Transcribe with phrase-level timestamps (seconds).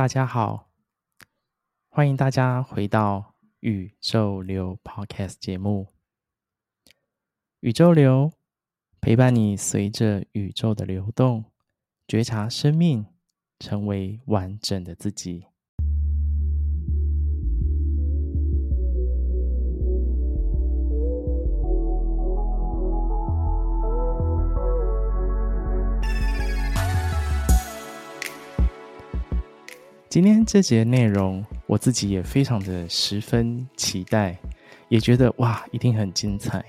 [0.00, 0.70] 大家好，
[1.90, 5.88] 欢迎大家回到宇宙流 Podcast 节目。
[7.60, 8.32] 宇宙流
[9.02, 11.44] 陪伴你，随着宇宙的流动，
[12.08, 13.04] 觉察生命，
[13.58, 15.48] 成为完整的自己。
[30.10, 34.36] 今天这节内容，我自己也非常的十分期待，
[34.88, 36.64] 也觉得哇，一定很精彩。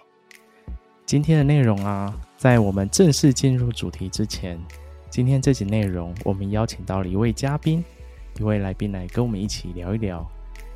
[1.08, 4.60] 今天的内容啊，在我们正式进入主题之前，
[5.10, 7.84] 今天这集内容，我们邀请到了一位嘉宾，
[8.40, 10.24] 一位来宾来跟我们一起聊一聊，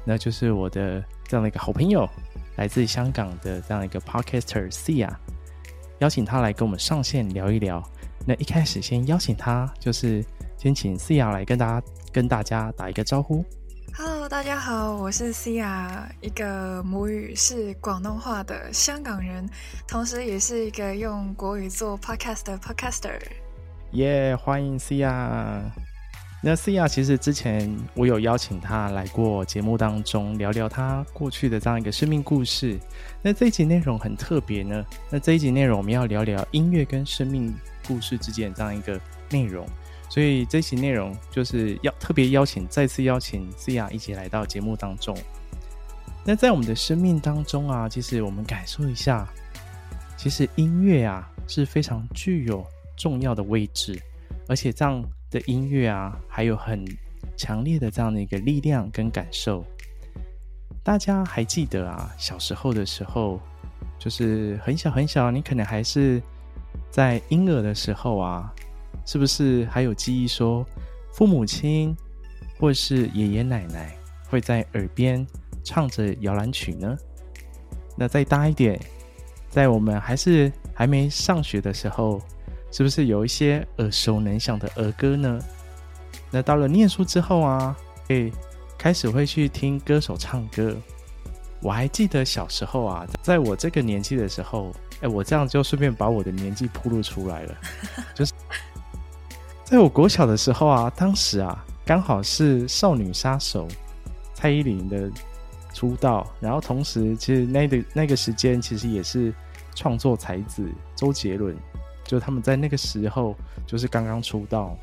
[0.04, 2.10] 那就是我的这样的一个好朋友，
[2.56, 5.12] 来自香港的这样一个 Podcaster Sia，
[6.00, 7.88] 邀请他来跟我们上线聊一聊。
[8.26, 10.26] 那一开始先邀请他，就是
[10.66, 11.88] 先请 Sia 来跟大家。
[12.12, 13.46] 跟大家打一个招呼。
[13.94, 19.48] Hello，大家好，我是 Sia，一个母语是广东话的香港人，
[19.88, 23.20] 同时也是一个用国语做 podcast 的 podcaster。
[23.92, 25.62] 耶，yeah，欢迎 Sia。
[26.42, 32.80] 那 Sia 其实之前我有邀请他来过节目当中聊聊他过去的这样一个生命故事。
[33.22, 34.84] 那这一集内容很特别呢。
[35.12, 37.54] 那这一集内容我们要聊聊音乐跟生命
[37.88, 39.00] 故事之间的这样一个
[39.30, 39.68] 内容。
[40.10, 45.18] 所以这期内容就是要特别邀请，再次邀请 Sia 一起来到节目当中。
[46.24, 49.28] 那在我们的生命当中啊，其实我们感受一下，
[50.18, 54.02] 其实音乐啊是非常具有重要的位置，
[54.48, 56.86] 而且这样的音乐啊，还有很
[57.36, 59.66] 强烈的这样的一个力量跟感受。
[60.82, 63.40] 大家还记得啊，小时候的时候，
[64.00, 66.22] 就是很小很小，你可能还是
[66.90, 68.54] 在婴儿的时候啊。
[69.06, 70.66] 是不是还有记忆说，
[71.14, 71.96] 父母亲
[72.60, 73.96] 或是爷爷奶奶
[74.28, 75.26] 会在耳边
[75.64, 76.98] 唱着摇篮曲呢？
[77.96, 78.80] 那再大一点，
[79.50, 82.20] 在我们还是还没上学的时候，
[82.72, 85.40] 是不是有一些耳熟能详的儿歌呢？
[86.32, 87.78] 那到了念书之后啊，
[88.08, 88.32] 诶，
[88.78, 90.76] 开始会去听歌手唱歌。
[91.62, 94.72] 我还记得小时候啊，在我这个年纪的时候，
[95.02, 97.56] 诶，我这样就顺便把我的年纪铺露出来了，
[98.16, 98.34] 就是。
[99.66, 103.68] 在我国小的时候啊，当时啊，刚好是少女杀手
[104.36, 105.10] 蔡依林的
[105.74, 109.34] 出道，然后同时其实那个那个时间其实也是
[109.74, 110.64] 创作才子
[110.96, 111.58] 周杰伦，
[112.04, 114.78] 就他们在那个时候就是刚刚出道，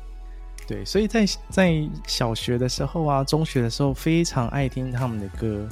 [0.67, 5.65] 对，所以在在小学的时候啊，中学的时候非常爱听他们的歌，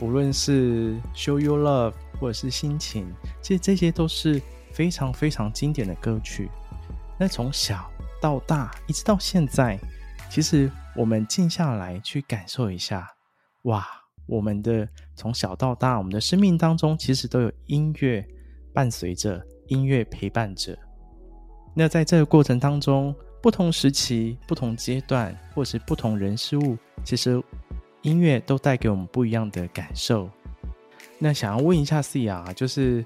[0.00, 3.06] 无论是 Show Your Love 或者是心情，
[3.40, 6.50] 其实这些都是非常非常经典的歌曲。
[7.16, 7.88] 那从小。
[8.24, 9.78] 到大一直到现在，
[10.30, 13.06] 其实我们静下来去感受一下，
[13.64, 13.86] 哇，
[14.24, 18.26] 我们的从小到大，我们的生命当中其实都有音乐
[18.72, 20.74] 伴随着，音乐陪伴着。
[21.74, 27.38] 那在这个过程当中，不同时期、不同阶段，或是不同人事物，其实
[28.00, 30.30] 音乐都带给我们不一样的感受。
[31.18, 33.04] 那想要问一下 Sia，就是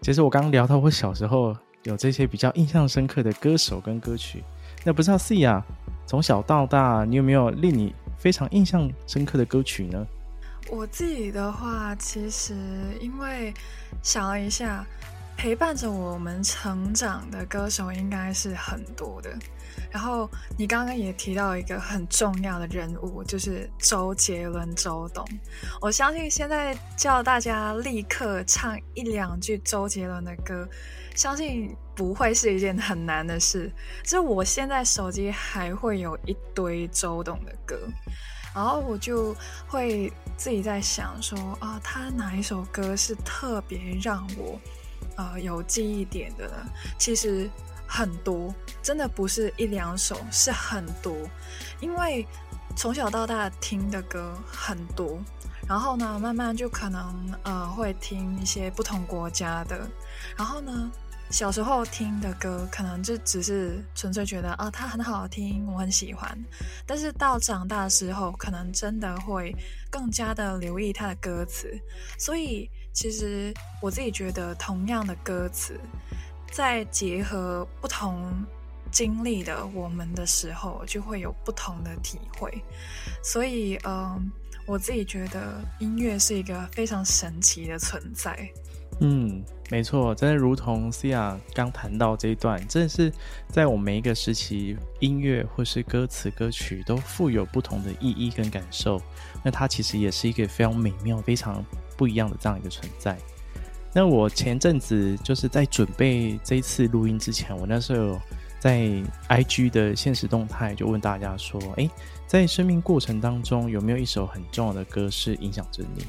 [0.00, 4.44] 其实我刚刚聊到我小时候有这些比较印象深刻的歌手跟歌曲。
[4.84, 5.64] 那不知道 c 啊
[6.06, 10.06] 从小到大，你有没有令你非常印象深刻的歌曲呢？
[10.68, 12.54] 我自己的话，其实
[13.00, 13.52] 因为
[14.02, 14.84] 想了一下，
[15.36, 19.30] 陪伴着我们成长的歌手应该是很多的。
[19.90, 25.26] 然后你刚刚也提到一个很重要的人物，就是周杰伦周董。
[25.80, 30.68] 我相信现在叫大家立刻唱一两句周杰伦的歌，
[31.16, 33.72] 相信不会是一件很难的事。
[34.04, 37.76] 就我现在手机还会有一堆周董的歌，
[38.54, 39.34] 然后我就
[39.66, 44.60] 会自己在想说啊，他哪一首歌是特别让我
[45.16, 46.54] 呃有记忆点的呢？
[46.96, 47.50] 其实。
[47.92, 51.12] 很多，真的不是一两首，是很多。
[51.80, 52.24] 因为
[52.76, 55.18] 从小到大听的歌很多，
[55.66, 59.76] 然后呢，慢慢就可能呃会听一些不同国家的。
[60.36, 60.88] 然后呢，
[61.30, 66.38] 小时候听的歌可能就只是纯粹觉得啊，它很好听，我很喜欢。
[66.86, 69.52] 但是到长大的时候，可能真的会
[69.90, 71.68] 更加的留意它的歌词。
[72.16, 73.52] 所以其实
[73.82, 75.78] 我自己觉得，同样的歌词。
[76.50, 78.44] 在结合不同
[78.90, 82.62] 经历的我们的时候，就会有不同的体会。
[83.22, 84.30] 所以，嗯、
[84.66, 88.50] 我自己觉得音乐是一个非常神奇的存在。
[89.02, 93.10] 嗯，没错，真的如同 Sia 刚谈到这一段，真的是
[93.48, 99.00] 在我每一个时期，音乐或是歌词歌曲都富有不同的意义跟感受。
[99.42, 101.64] 那它其实也是一个非常美妙、非常
[101.96, 103.16] 不一样的这样一个存在。
[103.92, 108.20] 那我前阵子就是在准备这一次录音之前，我那时候
[108.60, 108.88] 在
[109.28, 111.90] IG 的现实动态就问大家说：“诶，
[112.26, 116.04] 在生命过程当中，有没有一首很重要的歌是影响着你？”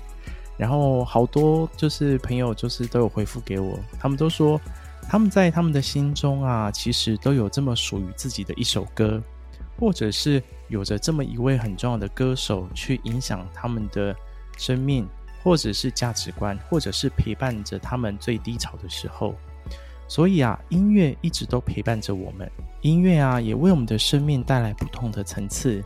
[0.58, 4.62] 然后好多就是朋友，就是都有回复给我，他们都说
[5.10, 9.20] 他们在他们的心中啊，其实都有这么属于自己的一首歌，
[9.80, 14.16] 或者是有着这么一位很重要的歌手去影响他们的
[14.56, 15.08] 生命，
[15.44, 19.36] 或者是价值观，或者是陪伴着他们最低潮的时候。
[20.08, 22.52] 所以啊，音乐一直都陪伴着我们，
[22.82, 25.82] 音乐啊，也为我们的生命带来不同的层次。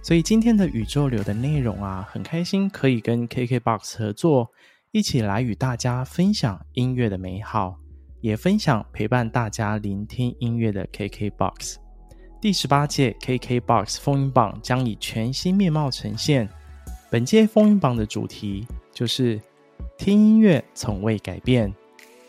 [0.00, 4.48] 所以今天的宇宙流的内容啊，很开心可以跟 KKBOX 合作，
[4.92, 7.76] 一起来与大家分享音乐的美好，
[8.20, 11.76] 也分享陪伴大家聆听音乐的 KKBOX。
[12.40, 16.48] 第十八届 KKBOX 风云榜将以全新面貌呈现。
[17.10, 19.40] 本届风云榜的主题就是
[19.96, 21.72] 听音乐从未改变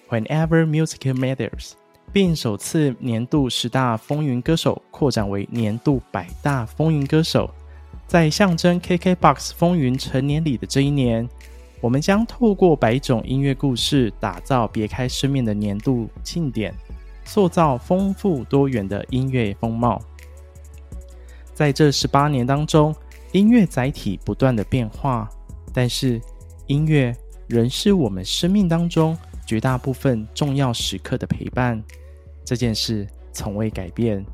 [0.07, 1.73] ，Whenever Music Matters，
[2.13, 7.49] 并首次年度十大风云歌手扩展为年度百大风云歌手。
[8.07, 11.27] 在象征 KKBOX 风云成年礼的这一年，
[11.81, 16.73] 我们将透过百种音乐故事，打造别开生面的年度庆典，
[17.25, 20.01] 塑造丰富多元的音乐风貌。
[21.53, 22.95] 在这十八年当中，
[23.31, 25.29] 音乐载体不断的变化，
[25.73, 26.19] 但是
[26.67, 27.15] 音乐
[27.47, 31.81] 仍是我们生命当中绝大部分重要时刻的陪伴。
[32.43, 34.25] 这件事从未改变，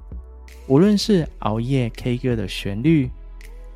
[0.67, 3.09] 无论是熬夜 K 歌的旋律。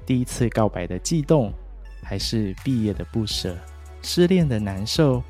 [0.05, 1.53] 第一次告白的悸动，
[2.01, 3.55] 还是毕业的不舍，
[4.01, 5.21] 失恋的难受，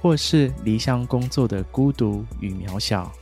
[0.00, 3.12] 或是离乡工作的孤独与渺小，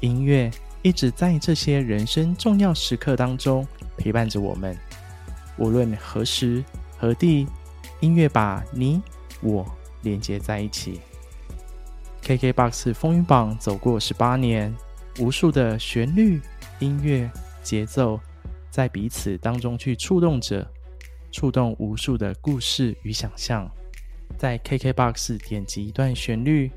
[0.00, 0.50] 音乐
[0.80, 3.66] 一直在这些人生重要时刻当中
[3.98, 4.74] 陪伴着我们。
[5.58, 6.64] 无论何时
[6.98, 7.46] 何地，
[8.00, 9.02] 音乐把你
[9.40, 9.66] 我
[10.02, 11.00] 连接在一起。
[12.22, 14.74] KKBOX 风云榜走过十八年，
[15.18, 16.40] 无数的旋律、
[16.78, 17.30] 音乐、
[17.62, 18.18] 节奏。
[18.70, 20.66] 在彼此当中去触动着，
[21.30, 23.70] 触动无数的故事与想象。
[24.38, 26.70] 在 KKBOX 点击一段旋律，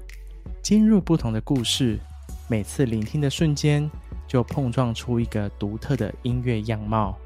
[0.61, 1.97] 进入不同的故事，
[2.49, 3.89] 每次聆听的瞬间，
[4.27, 7.17] 就碰撞出一个独特的音乐样貌，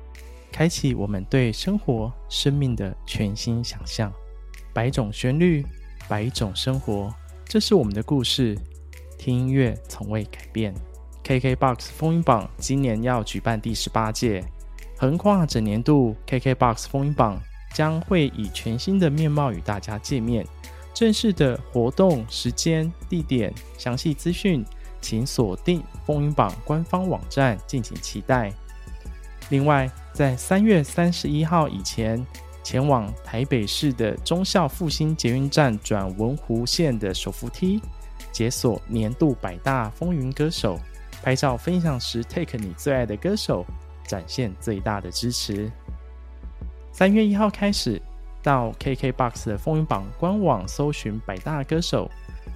[0.51, 4.11] 开启我们对生活、生命的全新想象。
[4.73, 5.65] 百种旋律，
[6.07, 7.13] 百种生活，
[7.45, 8.57] 这是我们的故事。
[9.17, 10.73] 听音乐从未改变。
[11.23, 14.43] KKBOX 风云榜今年要举办第十八届。
[14.97, 17.39] 横跨整年度，KKBOX 风云榜
[17.73, 20.45] 将会以全新的面貌与大家见面。
[20.93, 24.65] 正式的活动时间、地点、详细资讯，
[25.01, 28.51] 请锁定风云榜官方网站，敬请期待。
[29.49, 32.25] 另外，在三月三十一号以前，
[32.63, 37.81] 前往台北市的忠孝复兴捷运站转文湖线的手扶梯，
[38.31, 40.79] 解锁年度百大风云歌手，
[41.21, 43.65] 拍照分享时 take 你最爱的歌手。
[44.09, 45.71] 展现最大的支持。
[46.91, 48.01] 三月一号开始，
[48.41, 52.09] 到 KKBOX 的风云榜官网搜寻百大歌手，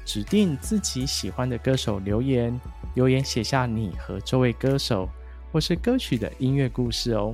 [0.03, 2.59] 指定自己喜欢的歌手留言，
[2.95, 5.07] 留言写下你和这位歌手
[5.53, 7.33] 或是歌曲的音乐故事哦。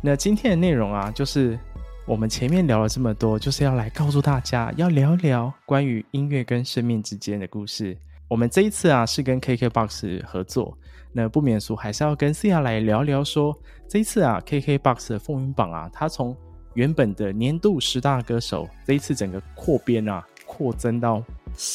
[0.00, 1.58] 那今天的内容啊，就是
[2.06, 7.98] 我们前面聊了这么多，就是要来告诉大家，要聊一聊关于音乐跟生命之间的故事。
[8.28, 10.78] 我们这一次啊，是跟 KKBOX 合作。
[11.12, 13.52] 那不免俗，还是要跟 Cia 来聊聊说，
[13.88, 16.36] 这一次啊，KKBOX 的风云榜啊，它从
[16.74, 21.20] 原本的年度十大歌手，这一次整个扩编啊，扩增到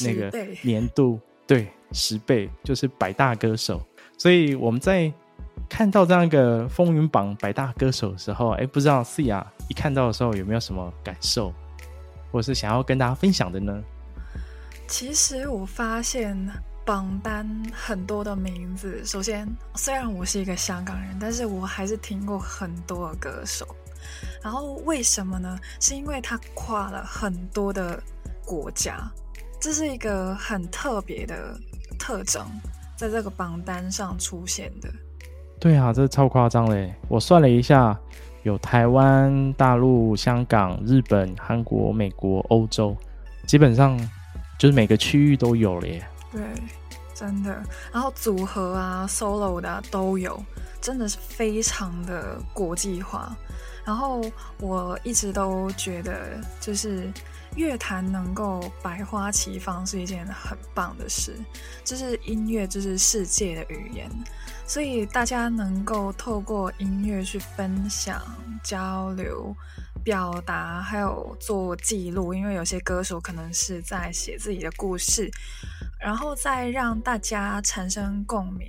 [0.05, 0.31] 那个
[0.63, 3.85] 年度对十倍，就是百大歌手。
[4.17, 5.11] 所以我们在
[5.69, 11.53] 看到这样一个风云榜百大歌手的时候，哎，不知道 Cia 一看到的时候有没有什么感受，
[12.31, 13.83] 或是想要跟大家分享的呢？
[14.87, 16.49] 其实我发现。
[16.85, 19.03] 榜单很多的名字。
[19.03, 23.65] 首先，虽然我是一个香港人，但是我还是听过很多的歌手。
[24.43, 25.57] 然后为什么呢？
[25.81, 27.99] 是因为他跨了很多的
[28.45, 28.99] 国家，
[29.59, 31.59] 这是一个很特别的
[31.97, 32.45] 特征，
[32.95, 34.87] 在这个榜单上出现的。
[35.59, 36.93] 对啊，这超夸张嘞！
[37.07, 37.97] 我算了一下，
[38.43, 42.95] 有台湾、大陆、香港、日本、韩国、美国、欧洲，
[43.47, 43.97] 基本上
[44.59, 46.05] 就是每个区域都有了耶。
[46.31, 46.41] 对，
[47.13, 47.63] 真的。
[47.91, 50.39] 然后组合啊，solo 的、都有。
[50.81, 53.35] 真的是非常的国际化。
[53.85, 54.21] 然后
[54.59, 57.11] 我一直都觉得，就是
[57.55, 61.35] 乐坛能够百花齐放是一件很棒的事。
[61.83, 64.09] 就是音乐，就是世界的语言，
[64.65, 68.19] 所以大家能够透过音乐去分享、
[68.63, 69.55] 交流、
[70.03, 72.33] 表达，还有做记录。
[72.33, 75.29] 因为有些歌手可能是在写自己的故事，
[75.99, 78.67] 然后再让大家产生共鸣。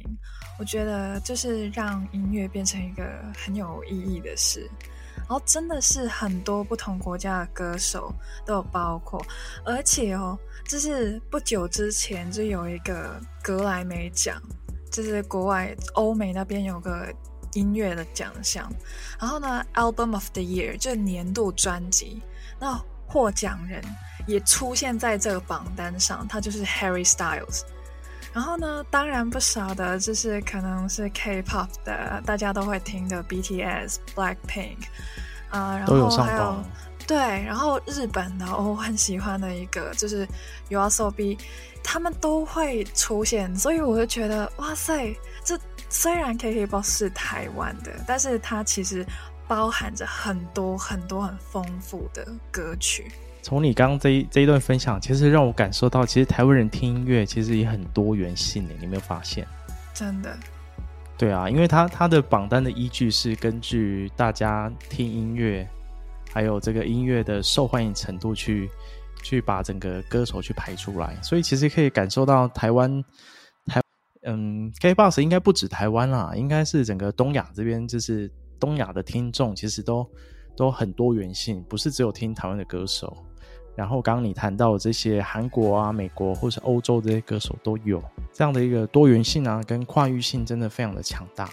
[0.58, 3.02] 我觉得就是让音乐变成一个
[3.34, 4.70] 很有意义的事。
[5.18, 8.12] 然后真的是很多不同国家的歌手
[8.44, 9.24] 都有包括，
[9.64, 14.40] 而且哦，就是不久之前就有一个格莱美奖，
[14.90, 17.12] 就是国外欧美那边有个
[17.54, 18.70] 音乐的奖项。
[19.18, 22.22] 然后呢，Album of the Year 就年度专辑，
[22.60, 23.82] 那获奖人
[24.26, 27.62] 也出现在这个榜单上，他就是 Harry Styles。
[28.36, 34.76] 然后呢，当然不少的就是可能是 K-pop 的，大家都会听的 BTS、Blackpink，
[35.48, 36.62] 啊、呃，然后还有
[37.06, 40.28] 对，然后日本的我很喜欢的一个就是
[40.68, 41.38] YOASOBI，
[41.82, 49.02] 他们都会出现，所以我就觉得哇塞，这虽然 KKBOX 是台湾的，但是它其实
[49.48, 53.10] 包含着很多很多很丰富的歌曲。
[53.46, 59.46] 从你刚刚这一这一段分享，其实让我感受到，其实台湾人听音乐其实也很多元性的，你有没有发现？
[59.94, 60.36] 真的。
[61.16, 65.64] 对啊，因为他他的榜单的依据是根据大家听音乐，
[66.32, 68.68] 还有这个音乐的受欢迎程度去
[69.22, 73.00] 去把整个歌手去排出来，所以其实可以感受到台湾
[73.66, 73.80] 台
[74.24, 80.04] 嗯，KBox 应该不止台湾啦，应该是整个东亚这边，就是东亚的听众其实都
[80.56, 83.16] 都很多元性，不是只有听台湾的歌手。
[83.76, 88.02] 然后刚刚你谈到的这些韩国啊、美国或是欧洲这些歌手都有
[88.32, 91.50] 这样的一个多元性啊，跟跨域性真的非常的强大。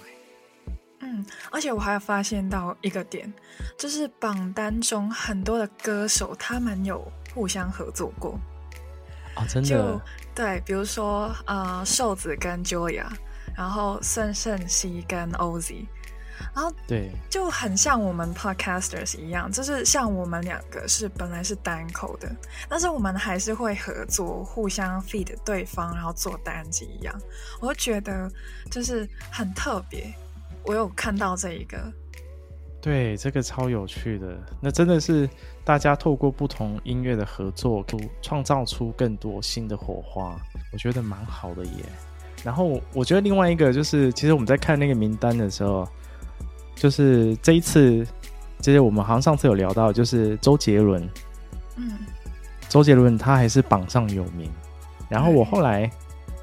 [1.01, 3.31] 嗯，而且我还有发现到一个点，
[3.77, 8.39] 就是榜单中很多的歌手他们有互相合作过
[9.35, 9.69] 啊、哦，真的。
[9.69, 10.01] 就
[10.33, 13.05] 对，比如说呃，瘦子跟 Julia，
[13.55, 15.85] 然后孙盛熙跟 Ozzy。
[16.53, 22.29] 然后对，就很像我们 podcasters 一样，就是像我们两个是本来是单口的，
[22.67, 27.15] 但是我们还是会合作，互相 feed 对方，然后做单集一样。
[27.59, 28.29] 我就觉得
[28.69, 30.13] 就是很特别，
[30.65, 31.91] 我有看到这一个，
[32.81, 34.37] 对，这个超有趣的。
[34.59, 35.29] 那真的是
[35.63, 37.83] 大家透过不同音乐的合作，
[38.21, 40.35] 创造出更多新的火花，
[40.71, 41.83] 我觉得蛮好的耶。
[42.43, 45.87] 然后我觉得另外一个就是，其实我们在看那个名单的时候。
[46.83, 48.05] 就是这一次，
[48.59, 51.01] 就是我们好像上次有聊到，就是周杰伦，
[51.77, 51.93] 嗯，
[52.67, 54.51] 周杰伦他还是榜上有名。
[55.07, 55.89] 然后我后来，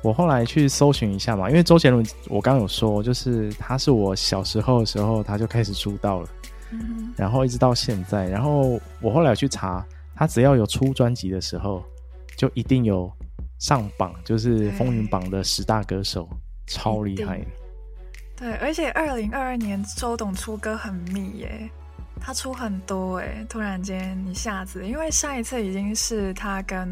[0.02, 6.28] 我后来去搜寻一下嘛，因为周杰伦我刚刚有说，就是他是我小时候的时候他就开始出道了，
[6.70, 8.26] 嗯，然后一直到现在。
[8.26, 9.84] 然后我后来去查，
[10.16, 11.84] 他只要有出专辑的时候，
[12.34, 13.12] 就一定有
[13.58, 16.26] 上榜，就是风云榜的十大歌手，
[16.66, 17.44] 超厉害。
[18.40, 21.70] 对，而且二零二二年周董出歌很密耶，
[22.18, 26.90] 他出很多哎，突然间一下子，因为上一次已经是他跟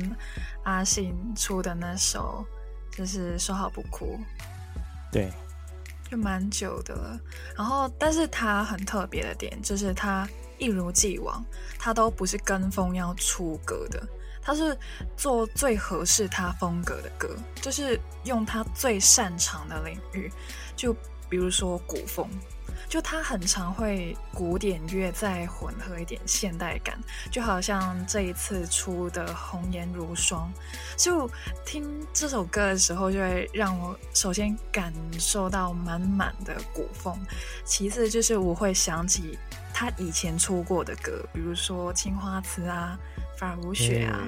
[0.65, 2.45] 阿信出的那首，
[2.93, 4.21] 就是说好不哭，
[5.11, 5.33] 对，
[6.11, 7.19] 就蛮久的了。
[7.57, 10.29] 然后，但是他很特别的点就是他
[10.59, 11.43] 一如既往，
[11.79, 14.07] 他都不是跟风要出歌的，
[14.43, 14.77] 他是
[15.17, 20.31] 做最合适他风格的歌，就是用他最擅长的领域
[20.77, 20.95] 就。
[21.29, 22.29] 比如说古风，
[22.89, 26.99] 就他很常会古典乐再混合一点现代感，
[27.31, 30.51] 就好像这一次出的《红颜如霜》，
[31.05, 31.31] 就
[31.67, 37.19] 听这首歌的时候，就会让我首先感受到满满的古风，
[37.65, 39.39] 其次就是我会想起
[39.79, 42.99] 他以前出过的歌，比如说《青花瓷》啊。
[43.39, 44.19] 法如雪啊，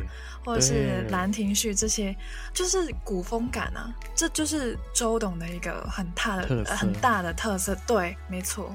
[0.45, 2.16] 或者是兰亭序，这些
[2.54, 7.76] 就是古风感啊，这就是周董的一个很大的、很大的特色。
[7.88, 8.73] 对，没错，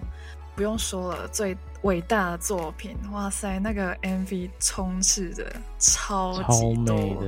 [0.54, 7.24] 不用说了，最伟大的作品，哇塞，那个 MV 充斥着超级多，超，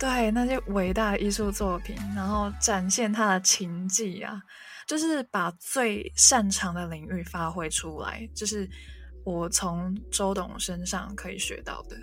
[0.00, 4.42] 对，那些伟大的艺术作品，然后展现他的情技啊，
[4.92, 8.68] 就是把最擅长的领域发挥出来，就是
[9.24, 11.96] 我从周董身上可以学到的。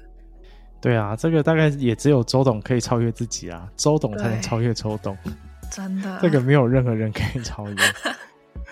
[0.82, 5.16] 对啊，这个大概也只有周董可以超越自己啊，周董才能超越周董，
[5.72, 7.76] 真的，这个没有任何人可以超越。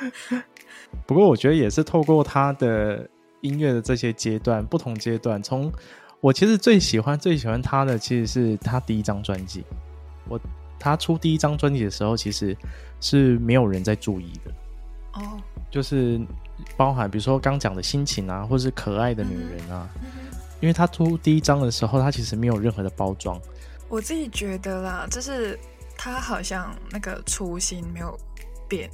[1.06, 3.08] 不过我觉得也是透过他的
[3.42, 5.72] 音乐的这些阶段，不同阶段，从
[6.22, 9.64] 我其实最喜欢最喜欢他的，其实是他第一张专辑。
[10.28, 10.42] 我
[10.80, 12.56] 他出第一张专辑的时候，其实
[13.00, 14.52] 是没有人在注意的，
[15.14, 15.40] 哦，
[15.72, 16.20] 就是
[16.76, 23.40] 包含比如说刚讲的心情啊，或是可爱的女人啊，嗯嗯、因为他出第一张的时候，他其实没有任何的包装。
[23.90, 25.58] 我自己觉得啦，就是
[25.98, 28.18] 他好像那个初心没有
[28.68, 28.90] 变。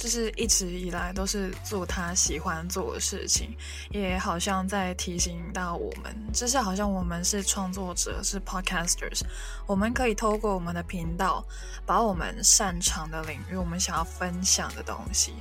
[0.00, 3.54] 就是一直以来都是做他喜欢做的事情，
[3.90, 9.20] 也好像在提醒到我们，就是好像我们是创作者，是 podcasters，
[9.66, 11.44] 我们可以透过我们的频道，
[11.84, 15.34] 把我们擅长的领域，我们想要分享的东西，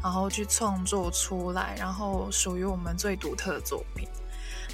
[0.00, 4.08] 然后去创作出来，然后属于我们最独特的作品。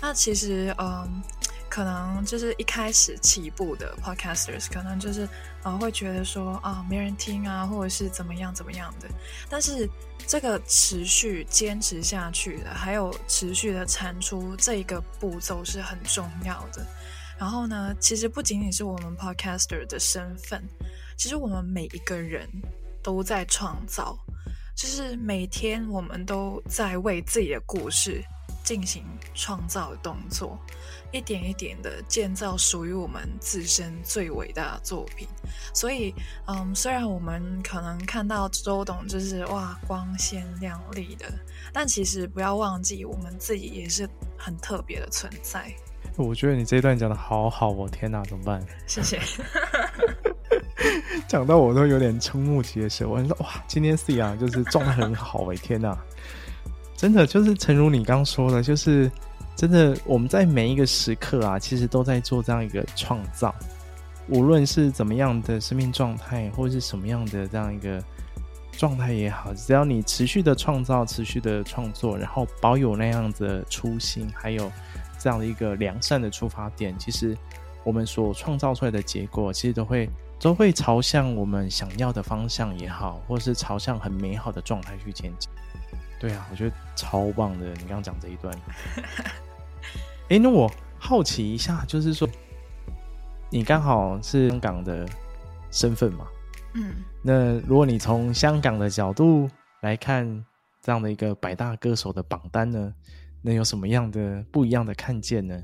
[0.02, 1.22] 那其实，嗯。
[1.70, 5.26] 可能就是一开始起步的 podcasters，可能就是
[5.62, 9.08] 呃会觉得说啊没人听啊，或者是怎么样怎么样的。
[9.48, 9.88] 但是
[10.26, 16.84] 这个持续坚持下去的，还有持续的产出这一个步骤是很重要的。
[17.38, 20.62] 然后呢，其实不仅仅是我们 podcaster 的身份，
[21.16, 22.46] 其实我们每一个人
[23.02, 24.18] 都在创造，
[24.76, 28.22] 就是每天我们都在为自己的故事
[28.70, 29.02] 进行
[29.34, 30.56] 创造的动作。
[31.10, 35.26] 一点一点的建造属于我们自身最伟大的作品，
[35.74, 36.14] 所以，
[36.46, 41.26] 嗯，虽然我们可能看到周董就是哇光鲜亮丽的，
[41.72, 44.08] 但其实不要忘记我们自己也是
[44.38, 45.68] 很特别的存在。
[46.14, 48.64] 我觉得你这一段讲的好好哦，天哪，怎么办？
[48.86, 49.20] 谢谢。
[51.26, 55.98] 讲到我都有点瞠目结舌，我说哇，今天 C 啊，就是状态很好哎，天哪，
[57.00, 59.10] 真的就是诚如你刚说的，就是。
[59.56, 63.54] 真的，我们在每一个时刻啊，其实都在做这样一个创造。
[64.28, 68.02] 无论是怎么样的生命状态，或者是什么样的这样一个
[68.72, 74.72] 状态也好，只要你持续的创造、持续的创作，然后保有那样的初心，还有
[75.18, 77.36] 这样的一个良善的出发点，其实
[77.84, 85.50] 我们所创造出来的结果，其实都会都会朝向我们想要的方向也好，或者是朝向很美好的状态去前进。
[86.18, 88.54] 对啊，我觉得超棒的，你刚刚讲这一段。
[90.28, 92.28] 哎，那我好奇一下，就是说，
[93.50, 95.08] 你刚好是香港的
[95.70, 96.26] 身份嘛？
[96.74, 99.48] 嗯，那如果你从香港的角度
[99.80, 100.44] 来看
[100.82, 102.92] 这样的一个百大歌手的榜单呢，
[103.42, 105.58] 能有什么样的不一样的看见呢？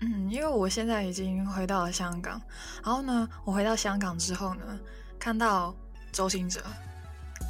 [0.00, 2.40] 嗯，因为我现在已经回到了香港，
[2.82, 4.80] 然后呢，我回到香港之后呢，
[5.18, 5.72] 看到
[6.10, 6.60] 周兴哲，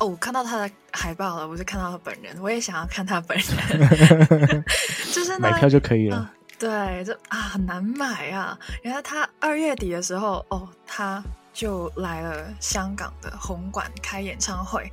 [0.00, 4.64] 哦，我看到他的海报了，我就看到他本人，我也想要看他本人，
[5.12, 6.31] 就是买票就可以了。
[6.35, 8.57] 嗯对，这啊很难买啊！
[8.83, 11.20] 原来他二月底的时候，哦，他
[11.52, 14.88] 就来了香港的红馆开演唱会。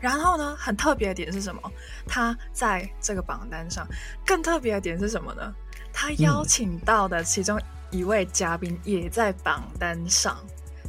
[0.00, 1.62] 然后呢，很特别的点是什么？
[2.08, 3.86] 他在这个榜单上，
[4.26, 5.54] 更特别的点是什么呢？
[5.92, 7.56] 他邀请到的其中
[7.92, 10.36] 一位嘉宾也在榜单上，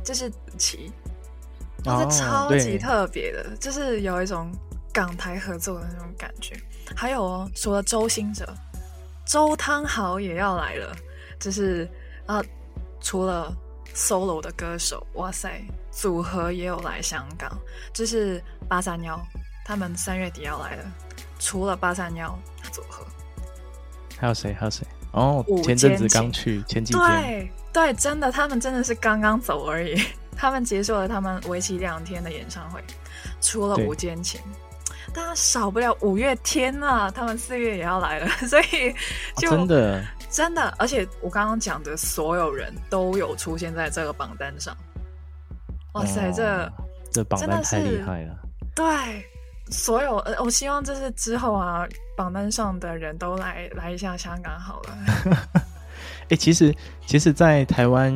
[0.03, 0.91] 这、就是其，
[1.85, 4.51] 哦，是超级特别的，就是有一种
[4.93, 6.55] 港台合作的那种感觉。
[6.95, 8.47] 还有哦，除了周星哲。
[9.25, 10.93] 周汤豪也要来了，
[11.39, 11.89] 就是
[12.25, 12.43] 啊，
[12.99, 13.55] 除了
[13.95, 17.49] solo 的歌手，哇塞，组合也有来香港，
[17.93, 19.17] 就是八三夭，
[19.63, 20.83] 他们三月底要来了。
[21.39, 22.33] 除了八三夭
[22.71, 23.05] 组合，
[24.19, 24.53] 还有谁？
[24.53, 24.85] 还有谁？
[25.11, 27.01] 哦，前阵子刚去，前几天。
[27.01, 29.95] 对对，真的，他们真的是刚刚走而已。
[30.35, 32.83] 他们结束了他们为期两天的演唱会，
[33.41, 34.39] 除了五坚情。
[35.13, 38.93] 当然少不了五月天啊，他们四月也要来了， 所以
[39.37, 44.75] 就、啊、真的真的，而且我刚刚讲的所有人都有出现在这个榜单上。
[45.93, 46.73] 哇塞，哦、这
[47.11, 48.35] 这榜单太厉害了！
[48.73, 49.23] 对，
[49.69, 51.85] 所有呃，我希望这是之后啊，
[52.17, 54.97] 榜单上的人都来来一下香港好了。
[56.23, 56.73] 哎、欸，其实
[57.05, 58.11] 其实，在台湾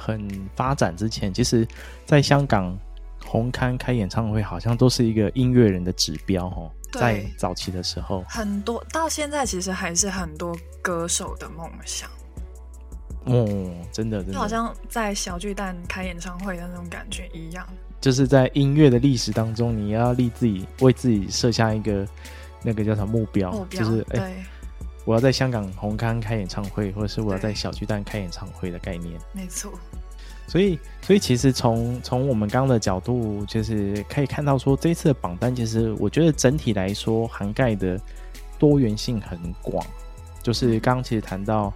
[0.00, 1.68] 很发展之前，其实
[2.06, 2.74] 在香港。
[3.22, 12.08] 红磡开演唱会好像都是一个音乐人的指标哦，在早期的时候，很多到现在其实还是很多歌手的梦想。
[13.26, 13.44] 哦，
[13.92, 17.64] 真的，真的，就好像在小巨蛋开演唱会的那种感觉一样。
[18.00, 22.08] 就是在音乐的历史当中，你要立自己为自己设下一个
[22.62, 23.52] 那个叫什么目标？
[23.52, 24.46] 目标就是哎、欸，
[25.10, 29.20] 我要在香港红磡开演唱会，或者是我要在小巨蛋开演唱会的概念。
[29.32, 29.72] 没错。
[30.46, 38.00] 所以，所以其实从从我们刚刚的角度，就是可以看到说，这一次的榜单，其实我觉得整体来说涵盖的
[38.56, 39.84] 多元性很广。
[40.44, 41.74] 就是刚刚其实谈到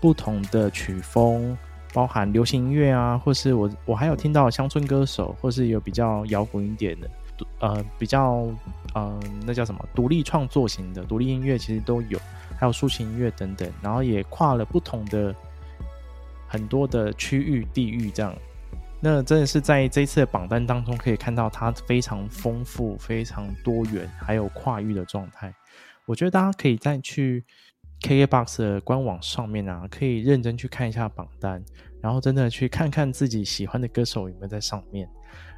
[0.00, 1.54] 不同的曲风，
[1.92, 7.10] 包含流行音乐啊，或是我我还有听到乡村歌手，或是有比较摇滚一点的，
[7.60, 8.48] 呃，比较
[8.94, 12.18] 呃，那叫什么独立创作型的独立音乐，其实都有，
[12.60, 15.34] 还有抒情音乐等等，然后也跨了不同的。
[16.52, 18.34] 很多的区域、地域这样，
[19.00, 25.54] 那真的是在这一次的榜单当中可以看到它非常丰富、非常多元，还有跨域的状态。
[26.06, 27.44] 我觉得大家可以再去
[28.02, 31.64] KKBOX 的官网上面啊，可以认真去看一下榜单，
[32.00, 35.08] 然后真的去看看自己喜欢的歌手有没有在上面。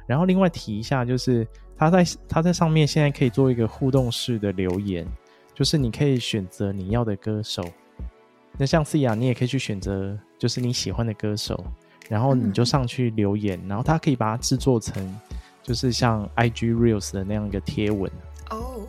[0.05, 5.07] 然后另外提一下，就是他在他在上面现在可以做一个互动式的留言，
[5.53, 7.63] 就是你可以选择你要的歌手。
[8.57, 11.63] 那像 Sia，你也可以去选择就是你喜欢的歌手，
[12.09, 15.19] 然后你就上去留言，嗯、然后他可以把它制作成
[15.63, 18.11] 就是像 IG Reels 的那样一个贴文
[18.51, 18.85] 哦，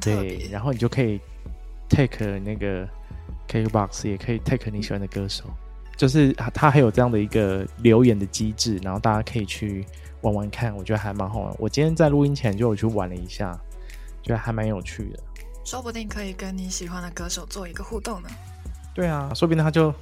[0.00, 1.20] 对，然后你就可以
[1.88, 2.88] take 那个
[3.48, 5.44] KKBOX，也可以 take 你喜欢的歌手。
[5.96, 9.82] 就是它还有这样的一个留言的机制，然后大家可以去
[10.20, 11.56] 玩玩看，我觉得还蛮好玩。
[11.58, 13.58] 我今天在录音前就有去玩了一下，
[14.22, 15.18] 觉得还蛮有趣的。
[15.66, 18.28] 说不定可以跟你喜欢的歌手做一个互动呢。
[18.94, 19.92] 对啊，说不定他就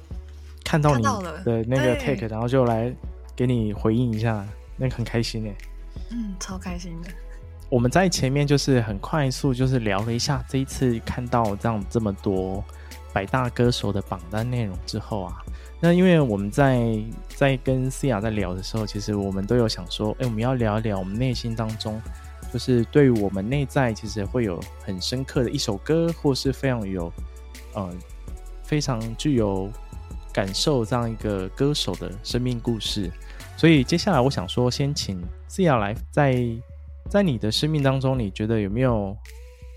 [0.63, 2.93] 看到你的那个 take，然后就来
[3.35, 4.45] 给你回应一下，
[4.77, 5.55] 那个很开心哎。
[6.11, 7.09] 嗯，超开心的。
[7.67, 12.63] 我们在前面就是很快速就是聊了一下这一次看到这样这么多
[13.11, 15.43] 百大歌手的榜单内容之后啊。
[15.79, 16.95] 那因为我们在
[17.27, 21.99] 在跟 Sia 在聊的时候，其实我们都有想说，哎，我们要聊一聊我们内心当中，
[22.51, 27.11] 就是对于我们内在其实会有很深刻的一首歌，或是非常有，
[27.73, 27.93] 呃，
[28.63, 29.69] 非常具有
[30.33, 33.11] 感受这样一个歌手的生命故事。
[33.57, 36.45] 所以接下来我想说，先请 Sia 来在
[37.09, 39.15] 在你的生命当中，你觉得有没有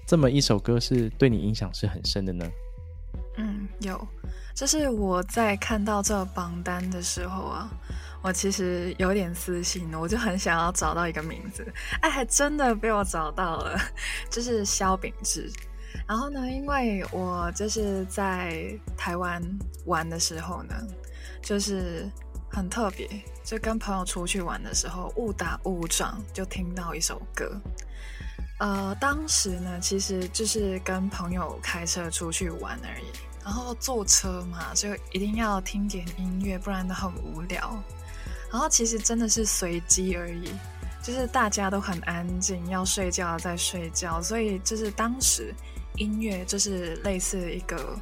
[0.06, 2.46] 这么一首歌是对你影响是很深的呢？
[3.36, 4.06] 嗯，有。
[4.54, 7.70] 就是我在看到这榜单的时候啊，
[8.20, 11.66] 我其实有点私心，我就很想要找到一个名字，
[12.00, 13.80] 哎，还真的被我找到了，
[14.28, 15.50] 就是萧秉治。
[16.06, 19.42] 然后呢，因为我就是在台湾
[19.86, 20.74] 玩的时候呢，
[21.40, 22.10] 就是
[22.50, 23.08] 很特别，
[23.44, 27.58] 就跟朋友出去玩的时候，误打误撞就听到一首歌。
[28.58, 33.04] 呃，当时呢，其实就是跟朋友开车出去玩而已。
[33.44, 37.82] 然后坐车嘛，就一定要听点音乐，不然都很无聊。
[38.50, 40.50] 然后其实真的是随机而已，
[41.02, 45.54] 就是大家都很安静，要睡觉在睡觉，所以就是当时
[45.96, 47.98] 音乐就是类似一个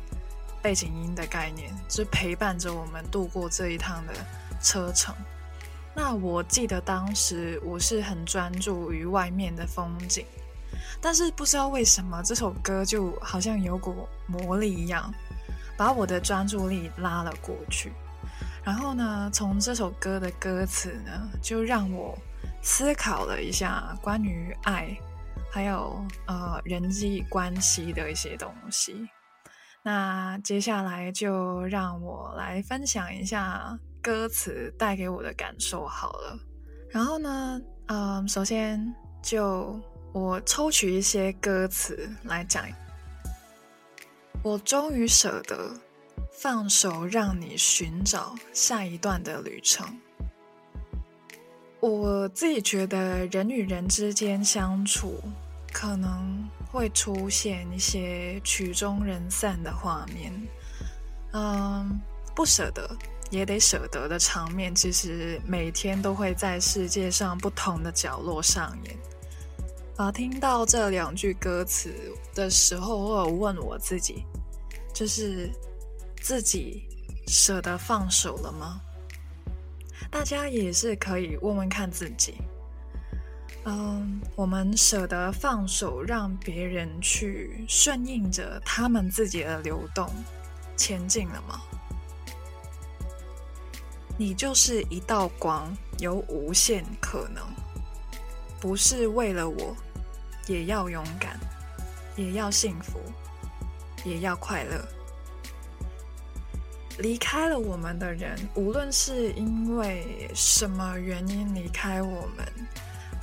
[0.62, 4.12] 背景音的概念，就陪伴着我们度过这一趟的
[4.62, 5.14] 车程。
[5.94, 10.24] 那我记得当时我是很专注于外面的风景，
[11.00, 15.12] 但是不知道为什么这首歌就好像有股魔力一样。
[15.78, 17.92] 把我的专注力拉了过去，
[18.66, 22.18] 然后呢，从这首歌的歌词呢，就让我
[22.60, 24.98] 思考了一下关于爱，
[25.52, 29.08] 还有呃人际关系的一些东西。
[29.84, 36.36] 那接下来就让我来分享一下歌词带给我的感受好了。
[36.90, 39.80] 然后呢，嗯、首先就
[40.12, 42.64] 我抽取一些歌词来讲。
[44.42, 45.72] 我终于舍得
[46.38, 49.86] 放手，让你寻找下一段的旅程。
[51.80, 55.18] 我自己觉得，人与人之间相处，
[55.72, 60.30] 可能会出现一些曲终人散的画面。
[61.32, 61.98] 嗯，
[62.34, 62.86] 不舍得
[63.30, 68.96] 也得舍得的场面，其实每天都会在世界上不同的角落上演。
[69.96, 71.94] 啊，听到这两句歌词
[72.34, 74.26] 的时候，我有问我自己。
[74.92, 75.50] 就是
[76.20, 76.82] 自己
[77.26, 78.80] 舍得放手了吗？
[80.10, 82.34] 大家也是可以问问看自己。
[83.64, 90.08] 嗯，我们舍得放手，让别人去顺应着他们自己的流动
[90.76, 91.60] 前进了吗？
[94.16, 97.44] 你就是一道光，有无限可能。
[98.60, 99.76] 不是为了我，
[100.46, 101.38] 也要勇敢，
[102.16, 103.00] 也要幸福。
[104.04, 104.95] 也要快乐。
[106.98, 112.46] 离开了我们的人，无论是因为什么原因离开我们，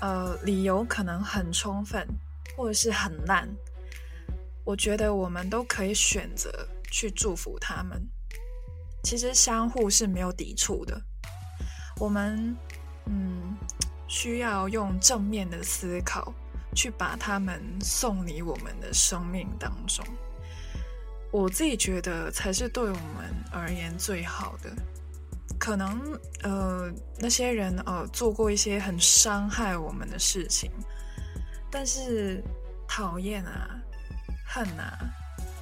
[0.02, 2.08] 呃，理由可能很充分，
[2.56, 3.50] 或者是很烂。
[4.64, 8.02] 我觉得我们都可以选择去祝福他们。
[9.04, 11.02] 其实相互是没有抵触的。
[12.00, 12.56] 我们，
[13.08, 13.58] 嗯，
[14.08, 16.34] 需要用正面的思考
[16.74, 20.06] 去把他们送离我们的生命当中。
[21.34, 24.72] 我自己觉得才是对我们而言最好的。
[25.58, 26.00] 可能
[26.44, 30.70] 呃那些人呃做过一些很伤害我们的事情，
[31.72, 32.44] 但是
[32.88, 33.68] 讨厌啊、
[34.48, 35.00] 恨啊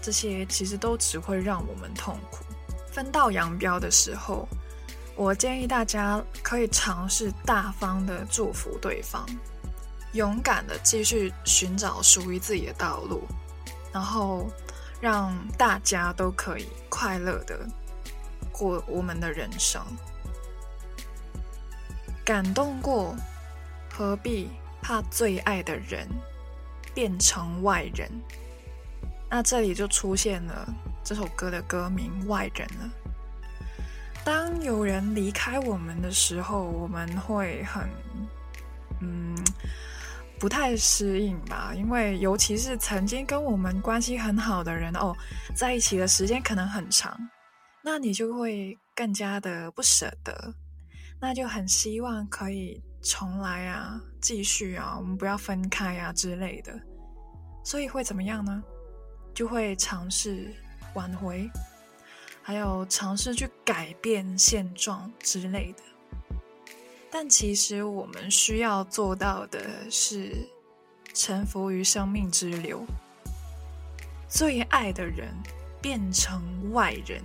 [0.02, 2.44] 这些其实都只会让我们痛苦。
[2.92, 4.46] 分道扬镳的时候，
[5.16, 9.26] 我建议大家可以尝试大方的祝福对方，
[10.12, 13.24] 勇敢的继续寻找属于自己的道路，
[13.94, 14.52] 然后
[15.02, 17.68] 让大家都可以快乐的
[18.52, 19.82] 过我们的人生。
[22.24, 23.16] 感动过，
[23.92, 24.50] 何必
[24.82, 26.08] 怕最爱的人
[26.94, 28.10] 变成外人？
[29.28, 30.68] 那这里就出现了
[31.04, 32.90] 这首歌的歌名《外人》了。
[34.24, 37.90] 当有人离开我们的时候，我们会很，
[39.00, 39.36] 嗯，
[40.42, 41.72] 不太适应吧？
[41.76, 45.16] 因为尤其是曾经跟我们关系很好的人哦，
[45.56, 47.16] 在一起的时间可能很长，
[47.84, 50.56] 那你就会更加的不舍得，
[51.20, 56.74] 那就很希望可以重来啊，继续啊，我们不要分开啊之类的。
[57.64, 58.64] 所以会怎么样呢？
[59.36, 60.52] 就会尝试
[60.96, 61.48] 挽回。
[62.42, 65.84] 还有尝试去改变现状之类的，
[67.12, 69.60] 但其实我们需要做到的
[69.92, 70.48] 是
[71.14, 72.84] 臣服于生命之流。
[74.30, 75.28] 最爱的人
[75.82, 77.22] 变成外人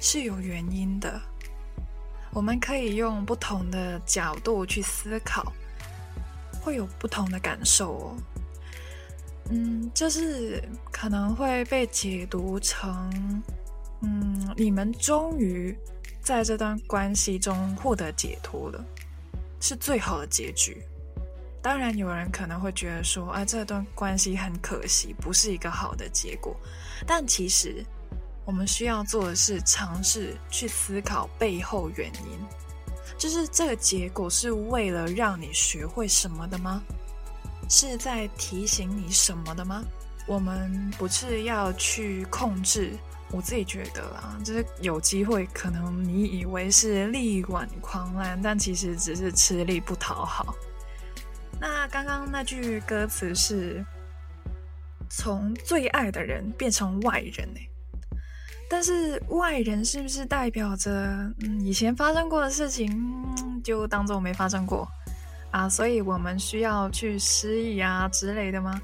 [0.00, 1.18] 是有原因的，
[2.30, 5.50] 我们可以用不同的角度去思考，
[6.60, 8.16] 会有不同的感受哦。
[9.50, 13.42] 嗯，就是可能会被解读成。
[14.02, 15.74] 嗯，你们终于
[16.22, 18.84] 在这段关系中获得解脱了，
[19.60, 20.82] 是最好的结局。
[21.60, 26.56] 当然，有人可能会觉得说，啊，这段关系很可惜，不是一个好的结果。
[27.06, 27.84] 但其实，
[28.44, 32.38] 我们需要做的是尝试去思考背后原因，
[33.18, 36.82] 就是这个结果是为了让你学会什么的吗？
[37.68, 39.82] 是在提醒你什么的吗？
[40.26, 42.92] 我们不是要去控制。
[43.30, 50.54] 我自己觉得啦，就是有机会，可能你以为是力挽狂澜，但其实只是吃力不讨好。
[51.60, 53.84] 那刚刚那句歌词是
[55.10, 57.60] 从最爱的人变成外人呢？
[58.70, 60.90] 但是外人是不是代表着
[61.40, 63.24] 嗯以前发生过的事情
[63.64, 64.86] 就当做没发生过
[65.50, 65.68] 啊？
[65.68, 68.80] 所以我们需要去失忆啊之类的吗？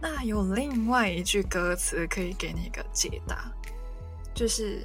[0.00, 3.52] 那有另外一句歌词可以给你一个解答。
[4.34, 4.82] 就是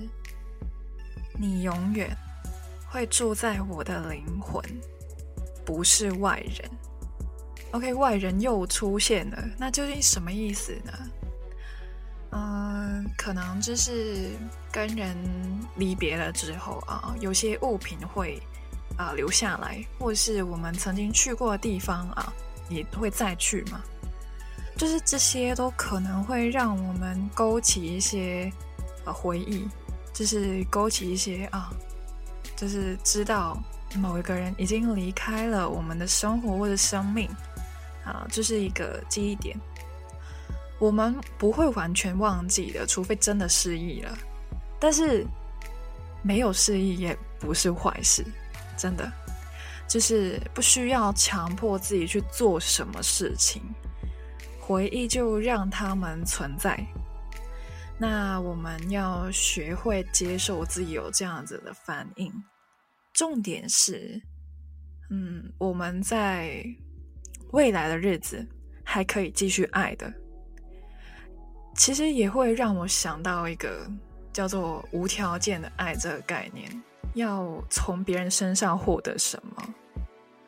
[1.37, 2.15] 你永远
[2.89, 4.63] 会住在我的灵魂，
[5.65, 6.69] 不是外人。
[7.71, 10.93] OK，外人又出现了，那究竟什么意思呢？
[12.31, 14.31] 嗯、可能就是
[14.71, 15.15] 跟人
[15.75, 18.41] 离别了之后啊，有些物品会
[18.97, 22.33] 啊留下来，或是我们曾经去过的地方啊，
[22.69, 23.81] 也会再去嘛。
[24.77, 28.51] 就是这些都可能会让我们勾起一些。
[29.13, 29.67] 回忆，
[30.13, 31.71] 就是勾起一些啊，
[32.55, 33.57] 就是知道
[33.95, 37.29] 某一个人已经离开了我们的生活或者生命
[38.03, 39.57] 啊，这、就是一个记忆点。
[40.77, 44.17] 我们不会完全忘记的，除非真的失忆了。
[44.79, 45.25] 但是
[46.21, 48.25] 没有失忆也不是坏事，
[48.77, 49.09] 真的，
[49.87, 53.61] 就是不需要强迫自己去做什么事情，
[54.59, 56.77] 回忆就让他们存在。
[57.97, 62.31] 那我们要学会接受自己有这样子的反应。
[63.13, 64.21] 重点是，
[65.09, 66.61] 嗯，我们在
[67.51, 68.45] 未来的日子
[68.83, 70.13] 还可以继续爱的。
[71.75, 73.89] 其实也会让我想到一个
[74.33, 76.69] 叫做无条件的爱这个概念。
[77.13, 79.73] 要从别人身上获得什么，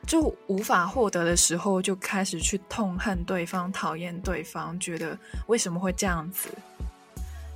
[0.06, 6.50] 就无法获得的时候，就开始去痛恨对方、讨厌对方，觉得为什么会这样子？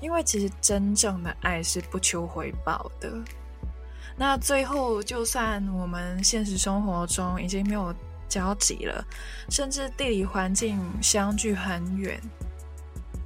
[0.01, 3.09] 因为其实真正的爱是不求回报的。
[4.17, 7.95] 那最后，就算我们现实生活中已经没有
[8.27, 9.05] 交集了，
[9.49, 12.19] 甚至地理环境相距很远，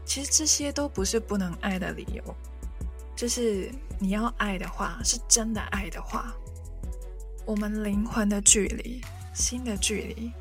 [0.06, 2.36] 其实这些都不是不能爱的理由。
[3.16, 6.34] 就是你要爱的话，是真的爱的话，
[7.46, 9.02] 我们灵魂的距离、
[9.34, 10.32] 心的距离，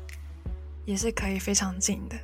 [0.85, 2.15] 也是可以非常近的。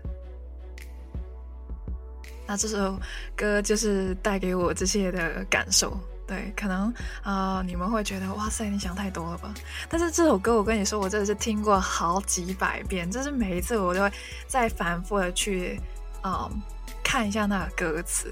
[2.51, 2.99] 那这首
[3.33, 9.53] 歌就是带给我这些的感受，对，可能啊、你们会觉得哇塞，你想太多了吧？
[9.87, 14.11] 但是这首歌，我跟你说，我真的是听过好几百遍，就是每一次我都会
[14.47, 15.79] 再反复的去
[16.23, 16.51] 啊、
[17.01, 18.29] 看一下那个歌词，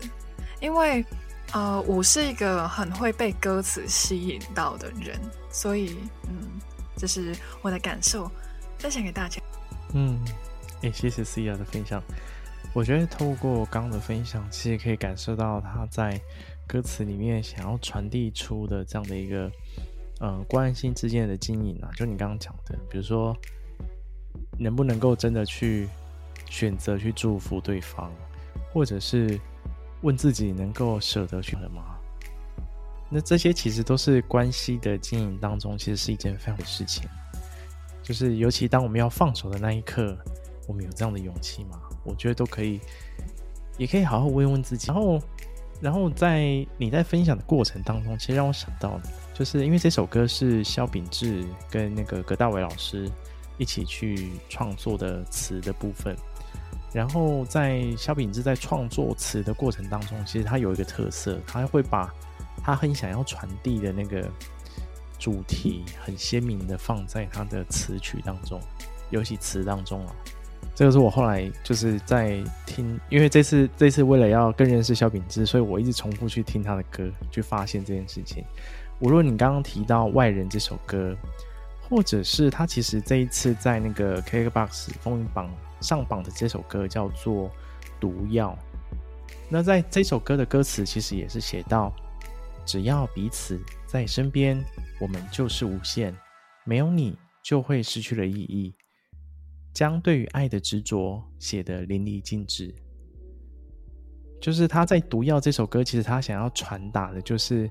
[0.59, 1.05] 因为
[1.53, 5.17] 呃，我是一个很会被歌词吸引到的人，
[5.49, 6.59] 所以嗯，
[6.97, 8.29] 这、是我的感受，
[8.79, 9.41] 分享给大家。
[9.93, 10.19] 嗯，
[10.81, 12.03] 哎，谢谢 Cia 的分享。
[12.79, 16.17] 我觉得透过刚刚的分享，其实可以感受到他在
[16.65, 19.51] 歌词里面想要传递出的这样的一个
[20.21, 23.35] 呃关系之间的经营啊，就你刚刚讲的，比如说
[24.57, 25.89] 能不能够真的去
[26.49, 28.09] 选择去祝福对方，
[28.71, 29.37] 或者是
[29.99, 31.97] 问自己能够舍得去了吗？
[33.09, 37.09] 那这些其实都是关系的经营当中，其实是一件非常的事情。
[38.01, 40.17] 就是尤其当我们要放手的那一刻，
[40.65, 41.77] 我们有这样的勇气吗？
[42.09, 42.79] 我觉得都可以，
[43.77, 44.87] 也可以好好问问自己。
[44.87, 45.21] 然后，
[45.79, 48.99] 然后在你在分享的过程当中，其实让我想到，
[49.33, 53.09] 就是因为这首歌是萧秉治跟那个葛大为老师
[53.57, 56.15] 一起去创作的词的部分。
[56.91, 62.13] 然后在萧秉治在创作词的过程当中，其实他有一个特色，他会把
[62.63, 64.27] 他很想要传递的那个。
[65.21, 68.57] 主题很鲜明的放在他的词曲当中，
[69.09, 70.15] 尤其词当中啊，
[70.75, 78.43] 这个是我后来就是在听，因为这次这次为了要更认识萧秉治，所以我一直重复去听他的歌，去发现这件事情。
[78.99, 81.15] 无论你刚刚提到《外人》这首歌，
[81.89, 85.49] 或者是他其实这一次在那个 KKBOX 风云榜
[85.81, 87.49] 上榜的这首歌叫做
[87.99, 88.57] 《毒药》，
[89.49, 91.93] 那在这首歌的歌词其实也是写到，
[92.65, 94.63] 只要彼此在身边。
[95.01, 96.13] 我们就是无限，
[96.65, 98.73] 没有你就会失去了意义。
[99.79, 102.75] 将对于爱的执着写得淋漓尽致，
[104.41, 107.69] 就是他在《毒药》这首歌，其实他想要传达的就是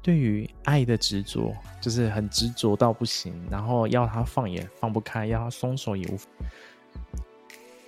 [0.00, 6.28] 对于爱的执着，就是很执着到不行，然后要他放也放不开，要他松手也无法。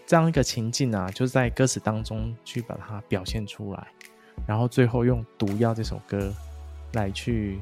[0.08, 3.86] 这样一个情境啊，就是在歌词当中去把它表现出来，
[4.44, 6.34] 然后最后用《毒药》这首歌
[6.94, 7.60] 来去。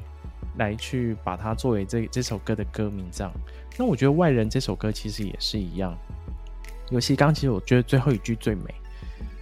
[0.57, 3.33] 来去把它作为这这首歌的歌名，这样。
[3.77, 5.97] 那我觉得《外人》这首歌其实也是一样。
[6.91, 8.73] 尤其刚其实我觉得最后一句最美。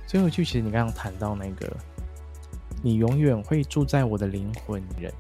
[0.08, 1.76] 最后一句其实你刚刚谈到那个，
[2.82, 5.12] 你永远会住在我的灵魂人。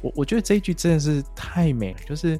[0.00, 2.38] 我我觉得这一句真的是太美了，就是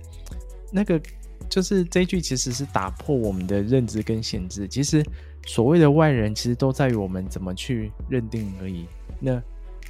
[0.73, 1.01] 那个
[1.49, 4.69] 就是这一句其实是打破我们的认知跟限制。
[4.69, 5.05] 其实
[5.47, 8.87] 所谓的外人，其实都在于我们怎么去认定而已。
[9.19, 9.43] 那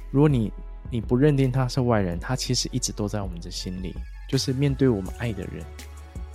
[0.09, 0.51] 如果你
[0.91, 3.95] 你不认定他是外人，他其实一直都在我们的心里，
[4.27, 5.63] 就是面对我们爱的人。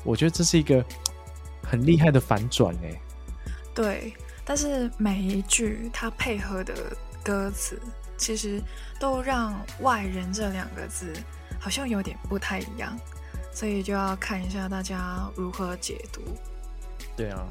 [0.05, 0.85] 我觉得这是一个
[1.63, 3.01] 很厉害的反转哎。
[3.75, 4.15] 对，
[4.45, 6.75] 但是每一句他配合的
[7.25, 7.81] 歌词，
[8.17, 8.63] 其实
[9.01, 11.13] 都让“外人”这两个字
[11.59, 12.97] 好像有点不太一样，
[13.53, 16.21] 所以就要看一下大家如何解读。
[17.17, 17.45] 对啊，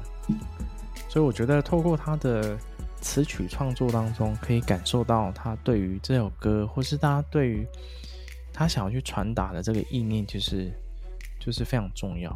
[1.08, 2.58] 所以我觉得透过他的。
[3.04, 7.66] 词曲创作当中，可以感受到他对于这首歌，或是他对于
[8.50, 10.72] 他想要去传达的这个意念，就是
[11.38, 12.34] 就是非常重要。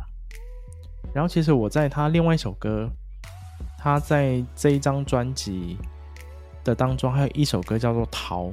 [1.15, 2.89] 然后，其实我在他另外一首歌，
[3.79, 5.79] 他在这一张专辑
[6.63, 8.45] 的当中，还有一首歌叫做《逃》，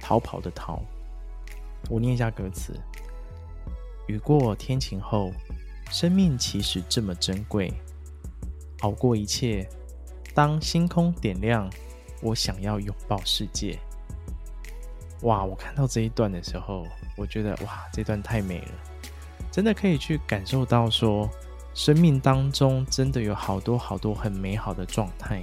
[0.00, 0.82] 逃跑的逃。
[1.90, 2.72] 我念一下歌词：
[4.06, 5.30] 雨过天晴后，
[5.90, 7.70] 生命其实这么珍贵，
[8.80, 9.68] 熬过一切。
[10.34, 11.68] 当星空点亮，
[12.22, 13.78] 我想要拥抱世界。
[15.22, 15.44] 哇！
[15.44, 18.72] 我看到这一段的时候，我觉得哇，这段太美了，
[19.52, 21.28] 真的可以去感受到说，
[21.74, 25.42] 生命当中真的有好多好多很美好的状态。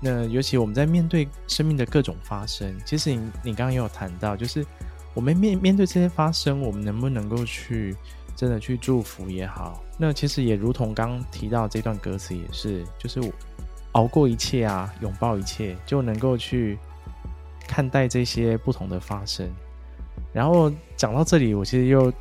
[0.00, 4.66] 那尤其我们在面对生命的各种发生，其实你你刚刚也有谈到，就是
[5.14, 7.94] 我们面面对这些发生，我们能不能够去
[8.34, 9.80] 真的去祝福也好？
[9.96, 13.30] 那其实也如同刚刚提到这段歌词，也是就是我。
[13.92, 16.78] 熬过一切啊，拥抱一切，就能够去
[17.66, 19.48] 看待这些不同的发生。
[20.32, 22.12] 然后讲到这里，我其实又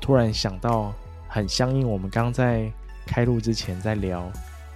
[0.00, 0.92] 突然想到，
[1.28, 2.70] 很相应我们刚刚在
[3.06, 4.30] 开录之前在聊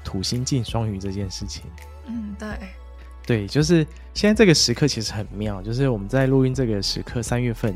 [0.05, 1.62] 土星进双鱼这件事情。
[2.07, 2.49] 嗯，对，
[3.27, 7.75] 对，就是现在这个时刻其实很妙，就是我们在录音这个时刻，三月份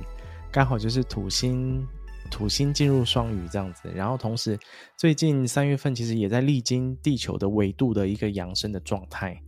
[0.50, 1.86] 刚好就是土星。
[2.30, 4.58] 土星进入双鱼这样子，然后同时
[4.96, 9.38] 最近三月份其实也在历经地球的纬度的一个扬升的状态，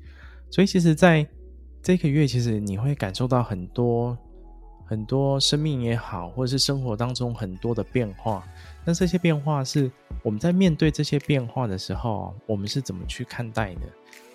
[0.51, 1.27] 所以其实在
[1.83, 4.17] 这个月，其实你会感受到很多
[4.85, 8.45] 很多生命也好，或者是生活当中很多的变化。
[8.85, 9.91] 那这些变化是
[10.23, 13.83] 我们在面对这些变化的时候，我们是怎么去看待的？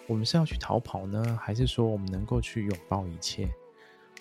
[0.07, 3.47] 我们是要去逃跑呢，还是说我们能够去拥抱一切？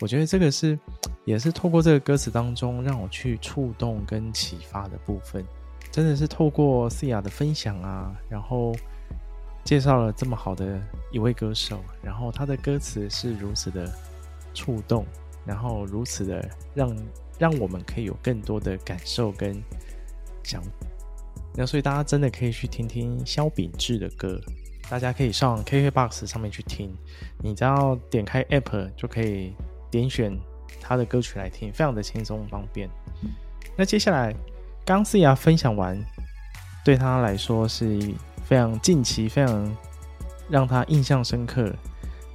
[0.00, 0.78] 我觉得这个是，
[1.24, 5.42] 也是透过这个歌词当中让我去触动跟启发的部分，
[5.90, 8.74] 真的是透过思雅的分享啊，然后
[9.64, 10.78] 介绍了这么好的
[11.10, 13.90] 一位歌手，然后他的歌词是如此的
[14.52, 15.06] 触动，
[15.46, 16.96] 然后如此的让
[17.38, 19.58] 让我们可以有更多的感受跟
[20.42, 20.62] 想，
[21.54, 24.38] 那所以大家真的可以去听听萧秉治的歌，
[24.90, 26.94] 大家可以上 KKBOX 上面去听，
[27.42, 29.54] 你只要点开 App 就可以。
[29.96, 30.38] 点选
[30.80, 32.88] 他的歌曲来听，非常的轻松方便。
[33.76, 34.34] 那接下来，
[34.84, 35.98] 刚思雅分享完，
[36.84, 37.98] 对他来说是
[38.44, 39.76] 非常近期、非常
[40.48, 41.72] 让他印象深刻，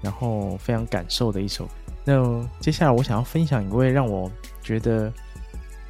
[0.01, 1.67] 然后非常感受的一首。
[2.03, 4.29] 那接下来我想要分享一位让我
[4.63, 5.11] 觉得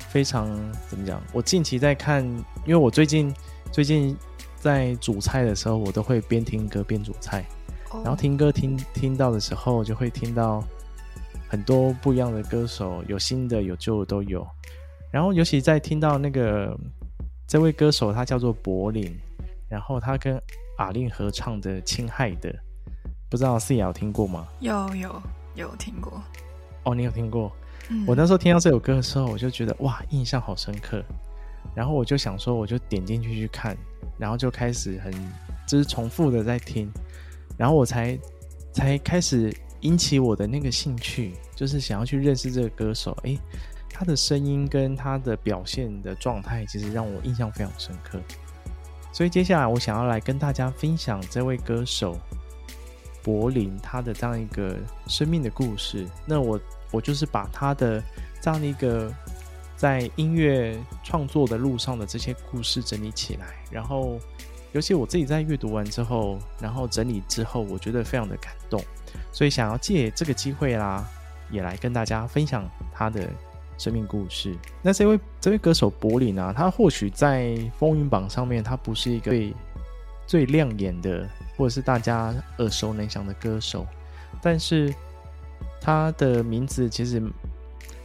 [0.09, 0.47] 非常
[0.89, 1.21] 怎么讲？
[1.31, 2.23] 我近期在看，
[2.65, 3.33] 因为我最近
[3.71, 4.15] 最近
[4.57, 7.45] 在煮菜的时候，我都会边听歌边煮菜，
[8.03, 10.63] 然后听歌听听到的时候，就会听到
[11.51, 14.47] 很多不一样的歌手，有新的有旧的都有。
[15.11, 16.73] 然后，尤其在听到那个
[17.45, 19.13] 这位歌手，他叫做柏林，
[19.67, 20.41] 然后他跟
[20.77, 22.49] 阿令合唱的《侵害的》，
[23.29, 24.47] 不知道 C 雅有听过吗？
[24.61, 25.21] 有有
[25.55, 26.23] 有听过。
[26.85, 27.51] 哦，你有听过？
[28.07, 31.03] 我那时候听到这首歌的时候，我就觉得哇，印象好深刻。
[31.75, 33.75] 然后我就想说，我就点进去去看，
[34.17, 35.11] 然后就开始很
[35.67, 36.89] 就是重复的在听，
[37.57, 38.17] 然后我才
[38.71, 43.15] 才开始引起我的那个兴趣，就是想要去认识这个歌手。
[43.23, 43.37] 诶。
[43.93, 48.19] 他的声音跟他的表现的状态，其实让我印象非常深刻。
[49.13, 52.17] 所以接下来我想要来跟大家分享这位歌手
[53.21, 54.75] 柏林他的这样一个
[55.05, 56.07] 生命的故事。
[56.25, 56.59] 那我
[56.89, 58.01] 我就是把他的
[58.41, 59.13] 这样的一个
[59.75, 64.17] 在音乐创作的路上的这些故事整理起来，然后
[64.71, 68.81] 尤其我自己在阅读完之后，然后整理之后，我觉得非常的感动。
[69.31, 71.05] 所以想要借这个机会啦，
[71.49, 73.29] 也来跟大家分享他的。
[73.77, 74.55] 生命故事。
[74.83, 79.55] 那这位这位歌手柏林啊，他或许在风云榜上面，他不是一个最
[80.27, 83.87] 最亮眼的，或者是大家耳熟能详的歌手，
[84.39, 84.93] 但是
[85.79, 87.19] 他的名字其实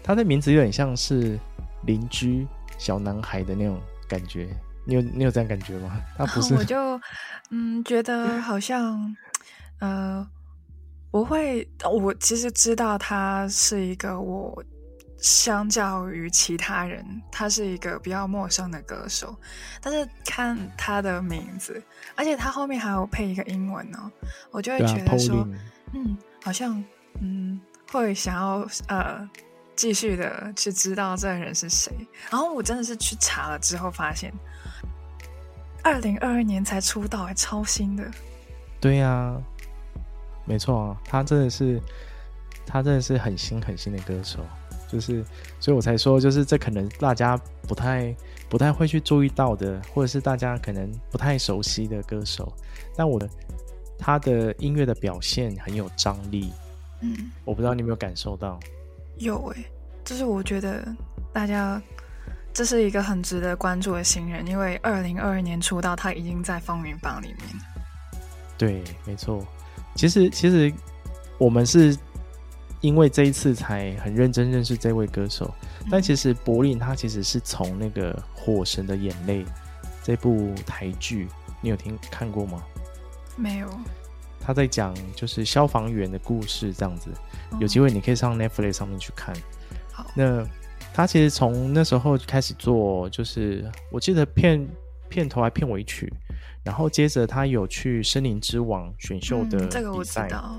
[0.03, 1.39] 他的名字有点像是
[1.85, 2.47] 邻居
[2.79, 3.79] 小男孩的那种
[4.09, 4.49] 感觉。
[4.87, 6.01] 你有你有这样感觉吗？
[6.17, 6.99] 他不是，我就
[7.51, 9.15] 嗯觉得好像
[9.81, 10.27] 呃
[11.17, 14.63] 不会，我其实知道他是一个我。
[15.19, 19.35] 相较于其他人，他是一个比较陌生的歌手。
[19.81, 21.83] 但是看他的名字，
[22.15, 24.13] 而且他后面还有配一个英文哦，
[24.51, 25.49] 我就会觉得说，啊、
[25.95, 26.85] 嗯，好像
[27.23, 27.59] 嗯
[27.91, 29.29] 会想要呃
[29.75, 31.91] 继续的去知道这个人是谁。
[32.31, 34.31] 然后我真的是去查了之后，发现
[35.83, 38.05] 二零二二年才出道，还超新的。
[38.79, 39.43] 对呀、啊，
[40.47, 41.79] 没错啊，他真的是
[42.65, 44.41] 他真的是很新很新的歌手。
[44.89, 45.25] 就是，
[45.59, 47.37] 所以我才说，就是这可能大家
[47.67, 48.15] 不太、
[48.49, 52.53] 不太会去注意到的，或者是大家可能不太熟悉的歌手。
[52.97, 53.29] 但我的
[53.99, 56.53] 他的音乐的表现很有张力，
[57.01, 58.61] 嗯，我不知道你有没有感受到？
[59.17, 59.67] 有诶、欸，
[60.05, 60.87] 就是我觉得
[61.33, 61.83] 大家
[62.53, 67.39] 这是一个很值得关注的新人，因为二零二二年出道，他已经在风云榜里面。
[68.57, 69.45] 对，没错。
[69.97, 70.73] 其实，其实
[71.39, 71.97] 我们是。
[72.83, 75.53] 因为这一次才很认真认识这位歌手，
[75.91, 79.43] 但其实柏林他其实是从那个《火神的眼泪》
[80.05, 81.27] 这部台剧，
[81.63, 82.63] 你有听看过吗？
[83.35, 83.69] 没有。
[84.39, 87.11] 他在讲就是消防员的故事，这样子，
[87.59, 89.35] 有机会你可以上 Netflix 上面去看。
[89.91, 90.07] 好。
[90.15, 90.47] 那
[90.93, 94.65] 他其实从那时候开始做，就是我记得片
[95.09, 96.13] 片头还片尾曲，
[96.65, 99.67] 然后接着他有去《森林之王》选秀的比赛。
[99.67, 100.59] 嗯，这个我知道。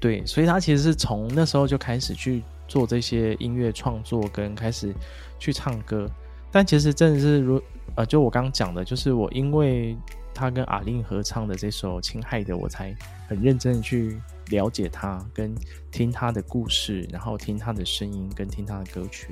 [0.00, 4.94] 对，所以他其实是从那时候就开始去做这些音乐创作，跟开始
[5.38, 6.10] 去唱歌。
[6.50, 7.62] 但其实真的是如
[7.96, 9.96] 呃，就我刚刚讲的，就是我因为
[10.32, 12.94] 他跟阿令合唱的这首《亲爱的》，我才
[13.28, 15.54] 很认真的去了解他，跟
[15.92, 19.28] 听他的故事，然后听他的声音，跟听他的歌曲。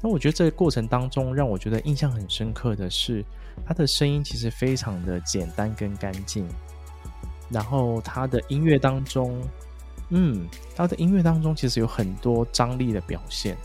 [0.00, 3.24] 那我觉得这个过程当中，让我觉得印象很深刻的是，
[3.66, 6.48] 他的声音其实非常的简单跟干净，
[7.48, 9.40] 然后他的音乐当中。
[10.12, 13.56] 嗯，他的音乐当中其实有很多张力的表现，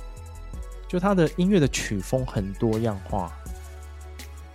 [0.88, 3.32] 就他的音乐的曲风很多样化，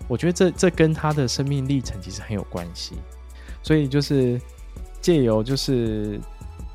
[0.07, 2.95] 我觉得这这跟他的生命历程其实很有关系，
[3.61, 4.41] 所以就是
[5.01, 6.20] 借由就是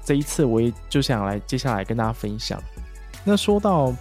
[0.03, 2.61] 这一次，我也就想来接下来跟大家分享。
[3.24, 3.95] 那说到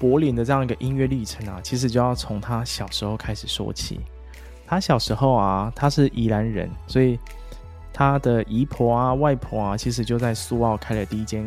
[0.00, 4.00] 柏林的这样一个音乐历程啊，其实就要从他小时候开始说起。
[4.66, 7.16] 他小时候啊，他是宜兰人，所以。
[7.92, 11.44] 他的姨婆啊、外婆啊，其实就在苏澳开了第一间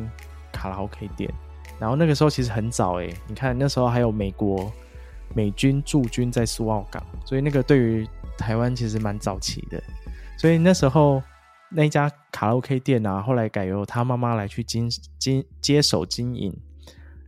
[0.51, 1.34] 卡拉 OK 店。
[1.80, 4.72] 然后那个时候其实很早诶，你看那时候还有美国
[5.34, 9.82] 美军驻军在苏澳港，所以那个对于台湾其实蛮早期的。
[10.38, 11.24] 所以那时候
[11.72, 16.54] 那家卡拉 OK 店啊，后来改由他妈妈来去经经接手经营。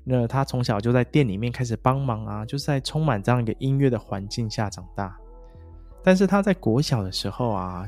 [0.05, 5.17] 那他从小就在店里面开始帮忙啊，就是在充满这样一个音乐的环境下长大。
[6.01, 7.85] 但是他在国小的时候啊。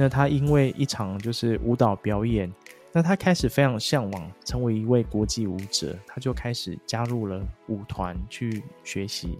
[0.00, 2.48] 那他因为一场就是舞蹈表演，
[2.92, 9.36] 那他开始非常向往成为一位国际舞者，他就开始加入了舞团去学习。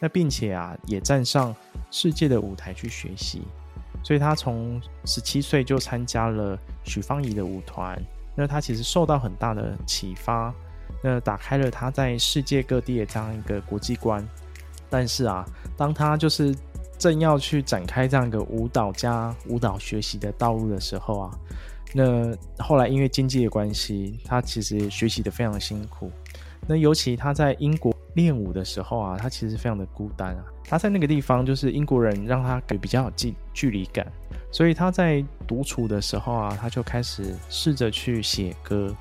[0.00, 1.54] 那并且啊，也站上
[1.90, 3.42] 世界的舞台去学习。
[4.02, 8.02] 所以他从十七岁就参加了许芳宜的舞团。
[8.34, 10.54] 那他其实受到很大的启发，
[11.02, 14.26] 那打开了他在世界各地的这样一个国际观。
[14.88, 15.44] 但是啊，
[15.76, 16.54] 当他就是
[16.98, 21.30] 正要去展开这样一个舞蹈加舞蹈学习的道路的时候啊。
[21.94, 26.10] 那后来因为经济的关系，他其实学习得非常辛苦。
[26.66, 30.44] 那尤其他在英国练舞的时候啊，他其实非常的孤单啊。
[30.64, 34.06] 他在那个地方，就是英国人让他给比较有距距离感，
[34.50, 38.94] 所以他在独处的时候啊，他就开始试着去写歌。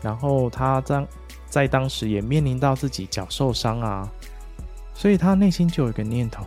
[0.00, 1.06] 然后他当
[1.52, 4.08] 在当时也面临到自己脚受伤啊，
[4.94, 6.46] 所以他内心就有一个念头，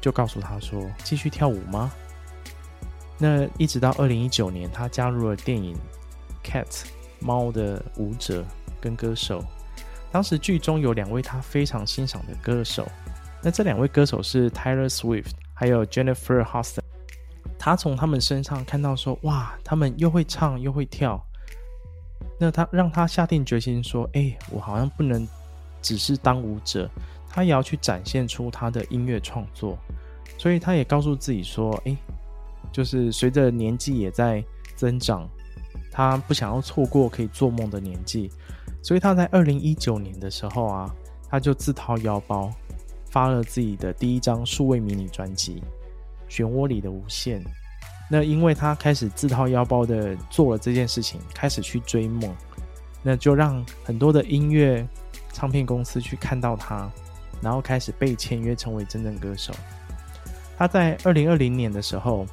[0.00, 1.90] 就告诉他说：继续跳舞吗？
[3.18, 5.76] 那一直到二零一九年，他加入了电影
[6.48, 6.66] 《Cat》
[7.18, 8.44] 猫的舞者
[8.80, 9.42] 跟歌手。
[10.12, 12.86] 当时剧中有两位他非常欣赏的歌手，
[13.42, 16.78] 那这两位歌手是 Taylor Swift 还有 Jennifer Hudson。
[17.58, 21.20] 他从他们身上看到说，哇，他们又会唱又会跳。
[22.40, 25.28] 那他让他下定决心说，哎，我好像不能
[25.80, 26.90] 只是当舞者，
[27.28, 29.78] 他也要去展现出他的音乐创作。
[30.36, 31.96] 所以他也告诉自己说，哎。
[32.72, 34.44] 就是随着年纪也在
[34.76, 35.28] 增长，
[35.90, 38.30] 他不想要错过可以做梦的年纪，
[38.80, 40.94] 所以他在二零一九年的时候啊，
[41.28, 42.48] 他就自掏腰包
[43.10, 45.60] 发了自己的第一张数位迷你专辑
[46.32, 47.42] 《漩涡里的无限》。
[48.10, 52.30] 那因为他开始自掏腰包的做了这件事情，开始去追梦，
[53.02, 54.86] 那就让很多的音乐
[55.32, 56.90] 唱片公司去看到他，
[57.40, 59.54] 然后开始被签约成为真正歌手。
[60.58, 62.26] 他在二零二零年的时候。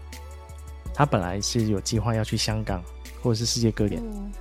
[0.93, 2.83] 他本来是有计划要去香港
[3.21, 4.31] 或者是世界各地，嗯、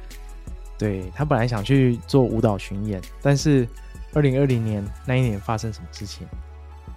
[0.78, 3.68] 对，他本来想去做舞蹈巡演，但是
[4.14, 6.26] 二零二零年那一年发生什么事情？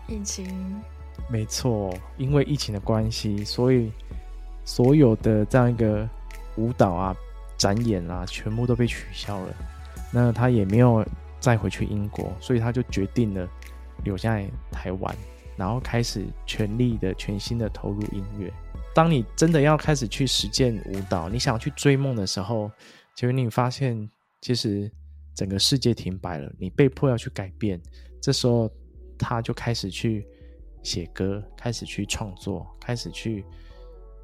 [0.08, 0.82] 疫情。
[1.28, 3.92] 没错，因为疫情的关系，所以
[4.70, 6.08] 所有的这样一个
[6.56, 7.16] 舞蹈啊、
[7.58, 9.56] 展演啊，全部都被取消了。
[10.14, 11.04] 那他也没有
[11.40, 13.50] 再回去英国，所以他就决定了
[14.04, 15.16] 留在台湾，
[15.58, 18.54] 然后开始全力的、全心的投入音乐。
[18.94, 22.70] 当你真的要开始去实践舞蹈，你想去追梦的时候，
[23.16, 24.08] 结果你发现
[24.42, 24.90] 其实
[25.34, 27.82] 整个世界停摆了，你被迫要去改变。
[28.22, 28.70] 这时候，
[29.18, 30.28] 他就开始去
[30.84, 33.44] 写歌，开始去创作，开始去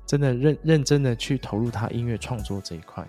[0.06, 3.08] 真的认认真的去投入他音乐创作这一块。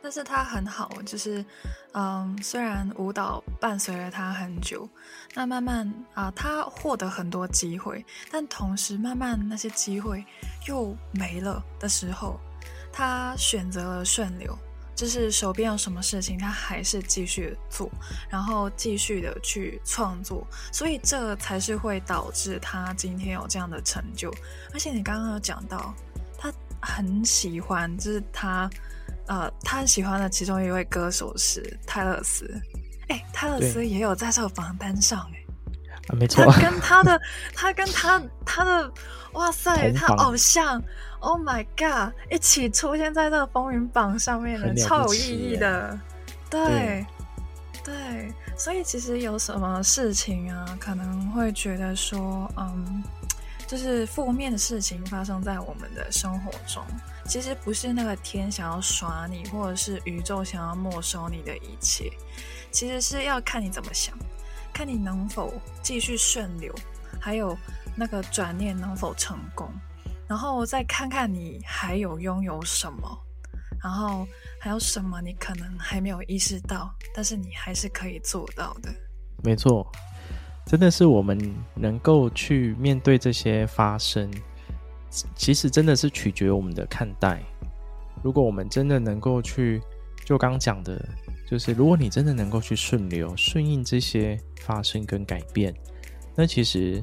[0.00, 1.44] 但是他很好，就是，
[1.92, 4.88] 嗯，虽然舞蹈伴随了他很久，
[5.34, 10.24] 那慢慢啊、他获得很多机会，但同时慢慢那些机会
[10.66, 12.40] 又没了的时候，
[12.90, 14.56] 他选择了顺流，
[14.94, 17.90] 就是手边有什么事情，他还是继续做，
[18.30, 24.32] 然后继续的去创作，所以这才是会导致他今天有这样的成就。
[24.72, 25.92] 而且你刚刚有讲到，
[26.80, 28.68] 很喜欢，就是他。
[29.26, 32.50] 呃，他很喜欢的其中一位歌手是泰勒斯，
[33.08, 35.44] 哎，泰勒斯也有在这个榜单上，哎，
[36.08, 37.20] 啊，没错，他跟他的，
[37.54, 38.90] 他跟他他的，
[39.34, 40.82] 哇塞，他偶像
[41.20, 46.00] ，Oh my God，一起出现在这个风云榜上面的，超有意义的，
[46.48, 47.06] 对，
[47.84, 53.04] 对，对，所以其实有什么事情啊，可能会觉得说，嗯。
[53.68, 56.82] 就是负面的事情发生在我们的生活中，
[57.26, 62.10] 其实不是那个天想要耍你，或者是宇宙想要没收你的一切，
[62.72, 64.16] 其实是要看你怎么想，
[64.72, 65.52] 看你能否
[65.82, 66.74] 继续顺流，
[67.20, 67.54] 还有
[67.94, 69.70] 那个转念能否成功，
[70.26, 73.18] 然后再看看你还有拥有什么，
[73.82, 74.26] 然后
[74.58, 78.90] 还有什么你可能还没有意识到，但是你还是可以做到的。
[79.44, 79.86] 没错。
[80.68, 81.38] 真的是我们
[81.74, 84.30] 能够去面对这些发生，
[85.34, 87.42] 其实真的是取决于我们的看待。
[88.22, 89.80] 如果我们真的能够去，
[90.26, 91.02] 就刚讲的，
[91.46, 95.74] 就是如果你真的能够去顺流、顺应这些发生跟改变，
[96.36, 97.02] 那其实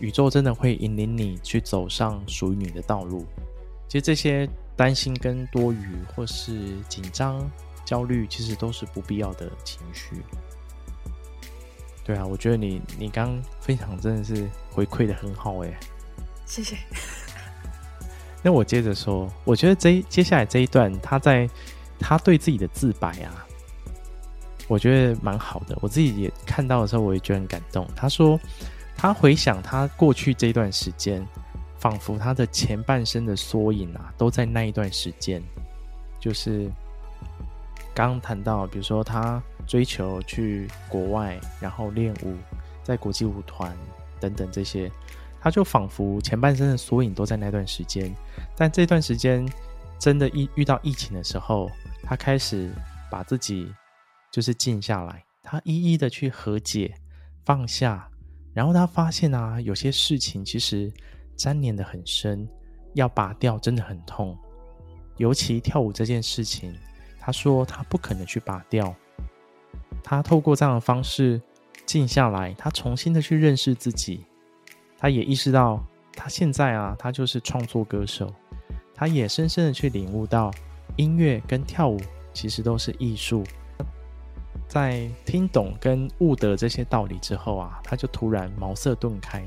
[0.00, 3.24] 宇宙真的会引领你去走上属于你的道路。
[3.86, 7.48] 其实这些担心跟多余，或是紧张、
[7.84, 10.16] 焦虑，其实都是不必要的情绪。
[12.04, 15.78] 对啊，我觉得你你刚分享真的是回馈的很好哎，
[16.46, 16.76] 谢谢。
[18.42, 21.48] 那我接着说，我觉得这接下来这一段，他在
[21.98, 23.46] 他对自己的自白啊，
[24.66, 25.76] 我觉得蛮好的。
[25.82, 27.86] 我自己也看到的时候，我也觉得很感动。
[27.94, 28.40] 他说，
[28.96, 31.24] 他回想他过去这一段时间，
[31.78, 35.42] 仿佛他的前半生的缩影啊，都在那一段时间。
[36.18, 36.70] 就是
[37.94, 42.36] 刚刚谈到，比如说他追求去国外，然后练舞，
[42.82, 43.72] 在国际舞团
[44.18, 44.90] 等等这些，
[45.40, 48.12] 他就仿佛前半生的缩影都在那段时间。
[48.56, 49.48] 但这段时间
[49.96, 51.70] 真的遇遇到疫情的时候，
[52.02, 52.68] 他开始
[53.08, 53.72] 把自己
[54.32, 56.92] 就是静下来，他一一的去和解、
[57.44, 58.10] 放下，
[58.52, 60.92] 然后他发现啊，有些事情其实
[61.36, 62.44] 粘连得很深，
[62.94, 64.36] 要拔掉真的很痛。
[65.16, 66.76] 尤其跳舞这件事情，
[67.20, 68.92] 他说他不可能去拔掉。
[70.02, 71.40] 他透过这样的方式
[71.86, 74.24] 静下来，他重新的去认识自己。
[74.98, 75.82] 他也意识到，
[76.14, 78.32] 他现在啊，他就是创作歌手。
[78.94, 80.50] 他也深深的去领悟到，
[80.96, 81.98] 音乐跟跳舞
[82.34, 83.42] 其实都是艺术。
[84.68, 89.42] 在听懂跟悟得这些道理之后啊，他就突然茅塞顿开，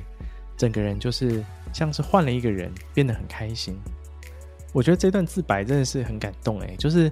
[0.57, 3.79] 整个人就是像是换了一个人，变得很开心。
[4.73, 7.11] 我觉得这段自白真的是很感动诶，就是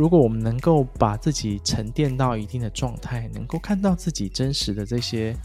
[0.00, 5.36] 如果我们能够把自己沉淀到一定的状态，能够看到自己真实的这些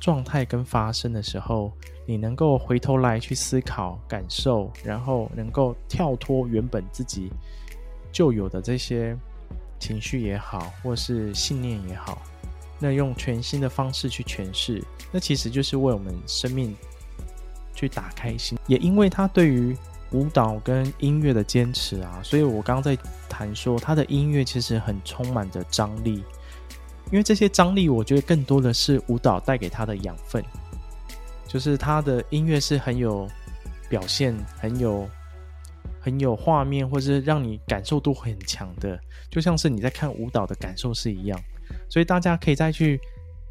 [0.00, 1.70] 状态跟发生的时候，
[2.06, 7.28] 你能够回头来去思考、感受，然后能够跳脱原本自己
[8.10, 9.14] 就有的这些
[9.78, 12.22] 情绪也好，或是信念也好，
[12.78, 16.74] 那用全新的方式去诠释，那其实就是为我们生命
[17.74, 19.76] 去打开心，也因为他对于。
[20.12, 22.96] 舞蹈跟音乐的坚持啊，所以我刚刚在
[23.28, 26.22] 谈说他的音乐其实很充满着张力，
[27.10, 30.44] 因为这些张力，我觉得更多的是舞蹈带给他的养分，
[31.46, 33.26] 就是他的音乐是很有
[33.88, 35.08] 表现、很有
[35.98, 39.00] 很有画面，或是让你感受度很强的，
[39.30, 41.40] 就像是你在看舞蹈的感受是一样。
[41.88, 43.00] 所以大家可以再去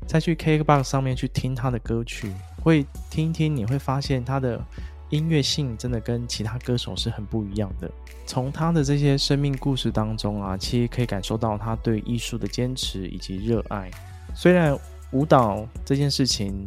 [0.05, 2.31] 再去 KKBOX 上面去听他的歌曲，
[2.61, 4.63] 会听一听，你会发现他的。
[5.11, 7.91] 音乐性真的跟其他歌手是很不一样的。
[8.25, 13.91] 从他的这些生命故事当中啊，其实可以感受到他对艺术的坚持以及热爱。
[14.33, 14.77] 虽然
[15.11, 16.65] 舞蹈这件事情，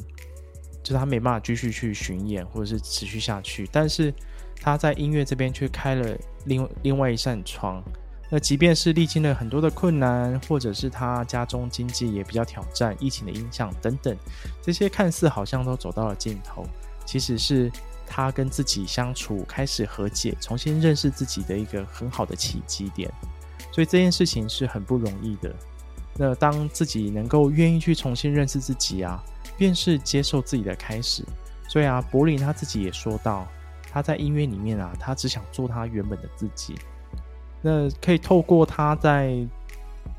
[0.82, 4.12] 就是他没办法继续去巡演或者是持续下去，但是
[4.60, 6.14] 他在音乐这边却开了
[6.44, 7.82] 另另外一扇窗。
[8.30, 14.14] 那即便是历经了很多的困难，或者是他家中经济也比较挑战，疫情的影响等等，
[14.60, 16.66] 这些看似好像都走到了尽头，
[17.06, 17.72] 其实是。
[18.06, 23.10] 他跟自己相处，开始和解，重新认识自己的一个很好的契机点，
[23.72, 25.54] 所以这件事情是很不容易的。
[26.16, 29.22] 那当自己能够愿意去重新认识自己啊，
[29.56, 31.24] 便是接受自己的开始。
[31.68, 33.46] 所以啊，柏林他自己也说到，
[33.90, 36.76] 他在音乐里面啊，他只想做他原本的自己。
[37.62, 39.34] 那可以透过他在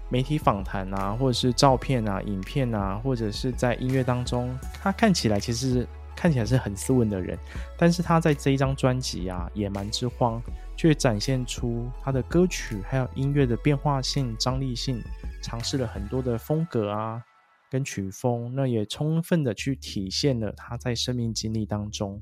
[0.10, 5.88] 媒体访谈啊，或者是照片啊、影片啊，或者是在音乐当中，他看起来其实。
[6.16, 7.38] 看起来是很斯文的人，
[7.78, 10.42] 但是他在这一张专辑啊，《野蛮之荒》
[10.78, 15.02] 却展现出他的歌曲还有音乐的变化性、张力性，
[15.42, 17.22] 尝试了很多的风格啊，
[17.70, 22.22] 跟曲风，那也充分的去体现了他在生命经历当中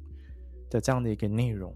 [0.70, 1.74] 的这样的一个内容。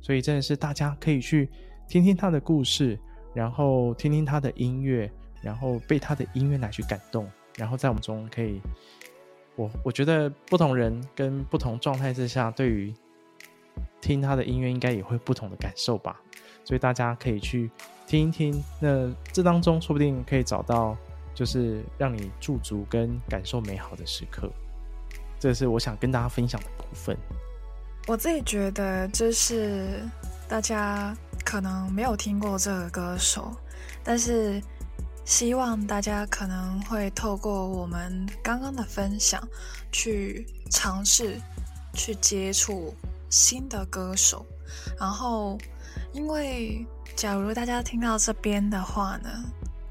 [0.00, 1.50] 所以真的是大家可以去
[1.88, 2.98] 听听他的故事，
[3.34, 5.10] 然后听听他的音乐，
[5.42, 8.60] 然后被他的音乐来去感动，然后在我们中可以。
[9.58, 12.94] 我我觉得不同人跟不同状态之下，对于
[14.00, 16.20] 听他的音乐，应该也会不同的感受吧。
[16.64, 17.68] 所以大家可以去
[18.06, 20.96] 听一听，那这当中说不定可以找到，
[21.34, 24.48] 就是让你驻足跟感受美好的时刻。
[25.40, 27.16] 这是我想跟大家分享的部分。
[28.06, 30.02] 我自己觉得，就是
[30.48, 31.12] 大家
[31.44, 33.50] 可能没有听过这个歌手，
[34.04, 34.62] 但是。
[35.28, 39.46] 希望大家可能会透过我们刚刚的分享，
[39.92, 41.38] 去尝试
[41.92, 42.94] 去接触
[43.28, 44.46] 新的歌手。
[44.98, 45.58] 然后，
[46.14, 46.82] 因为
[47.14, 49.28] 假如大家听到这边的话呢，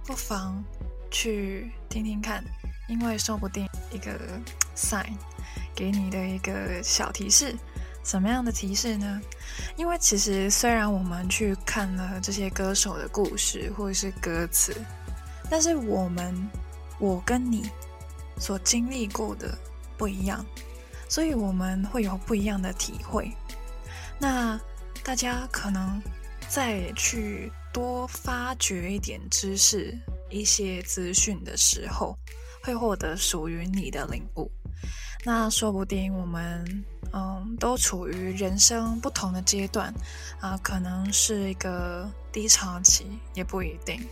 [0.08, 0.64] 不妨
[1.12, 2.44] 去听听看，
[2.90, 4.20] 因为说不定一个
[4.76, 5.14] sign
[5.76, 7.56] 给你的一个小提示。
[8.04, 9.22] 什么样的提示呢？
[9.76, 14.76] 因为其实虽然我们去看了这些歌手的故事或者是歌词。
[15.50, 16.50] 但是我们，
[17.00, 17.70] 我跟你
[18.38, 19.58] 所经历过的
[19.98, 20.45] 不一样，
[21.10, 23.32] 所以我们会有不一样的体会。
[24.20, 24.60] 那
[25.04, 26.02] 大家可能
[26.50, 29.98] 再去多发掘一点知识、
[30.30, 32.18] 一些资讯的时候，
[32.64, 34.52] 会获得属于你的领悟。
[35.24, 39.93] 那说不定我们嗯都处于人生不同的阶段
[40.39, 44.06] 啊，可能是一个低潮期，也不一定。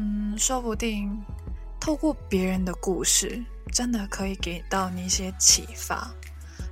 [0.00, 1.22] 嗯，说不定
[1.78, 6.10] 透过别人的故事，真的可以给到你一些启发。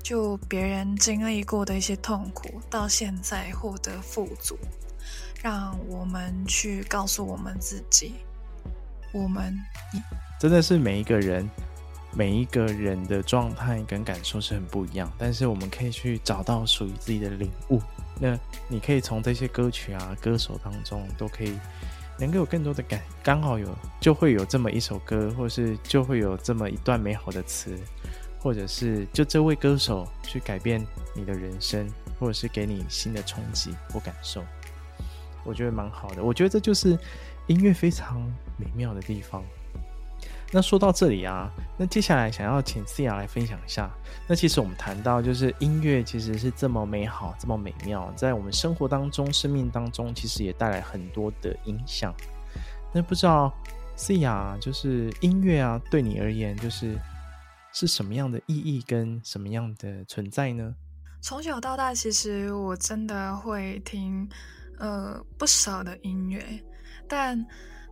[0.03, 4.59] 就别人经历过的一些痛苦，到现在获得富足，
[5.43, 8.15] 让我们去告诉我们自己，
[9.13, 9.55] 我们
[10.41, 11.47] 真的是每一个人，
[12.15, 17.83] 每一个人的状态跟感受是很不一样，但是我们可以去找到属于自己的领悟。
[18.19, 21.59] 那你可以从这些歌曲啊、歌手当中都可以
[22.19, 23.69] 能够有更多的感，刚好有
[24.01, 27.79] 就会有这么一首歌，或是就会有这么一段美好的词，
[28.41, 31.89] 或者是就这位歌手去改变你的人生，
[32.19, 34.43] 或者是给你新的冲击或感受。
[35.45, 36.99] 我觉得蛮好的，我觉得这就是
[37.47, 38.21] 音乐非常
[38.57, 39.43] 美妙的地方。
[40.51, 43.91] 那说到这里啊，那接下来想要请思雅来分享一下。
[44.27, 52.15] 那其实我们谈到，就是音乐其实是这么美好、这么美妙，在我们生活当中、生命当中，其实也带来很多的影响。
[52.93, 53.53] 那不知道
[53.97, 56.99] 思雅就是音乐啊，对你而言，就是
[57.73, 60.75] 是什么样的意义跟什么样的存在呢？
[61.21, 64.29] 从小到大，其实我真的会听。
[64.81, 66.41] 呃，不少的音乐，
[67.09, 67.45] 但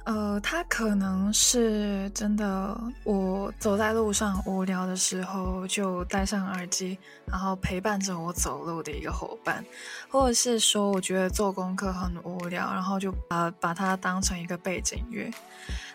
[0.06, 2.80] 呃，它可能是真的。
[3.02, 6.96] 我走在路上无聊的时候，就戴上耳机，
[7.26, 9.64] 然后陪伴着我走路的一个伙伴，
[10.08, 15.28] 或者是说，我觉得做功课很无聊，然后就把把它当成一个背景乐。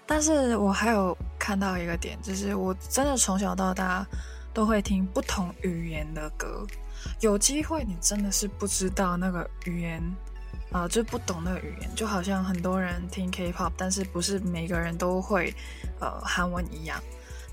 [0.05, 4.05] 但是我还有看到一个点，就是我真的从小到大
[4.53, 6.67] 都会听不同语言的歌。
[7.21, 10.03] 有机会，你真的是不知道那个语言。
[10.71, 15.53] 啊、呃，就不懂那个语言，就好像很多人听 K-pop，但是不是每个人都会
[15.99, 16.97] 呃韩文一样。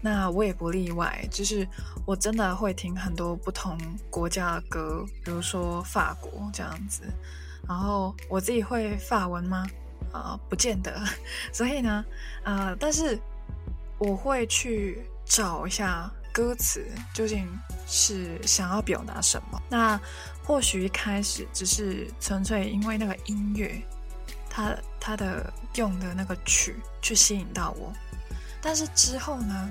[0.00, 1.66] 那我也不例外，就是
[2.06, 3.76] 我真的会听很多不同
[4.08, 7.02] 国家的歌，比如说法国这样子。
[7.68, 9.66] 然后我自己会法文吗？
[10.12, 11.02] 啊、不见得。
[11.52, 12.04] 所以呢，
[12.44, 13.18] 啊、但是
[13.98, 17.48] 我会去找一下歌词究竟
[17.84, 19.60] 是想要表达什么。
[19.68, 20.00] 那。
[20.48, 23.78] 或许一开始只是纯粹因为那个音乐，
[24.48, 27.92] 它它的用的那个曲去吸引到我，
[28.62, 29.70] 但是之后呢，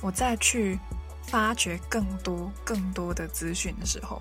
[0.00, 0.78] 我再去
[1.26, 4.18] 发掘更多更多的资讯的时候，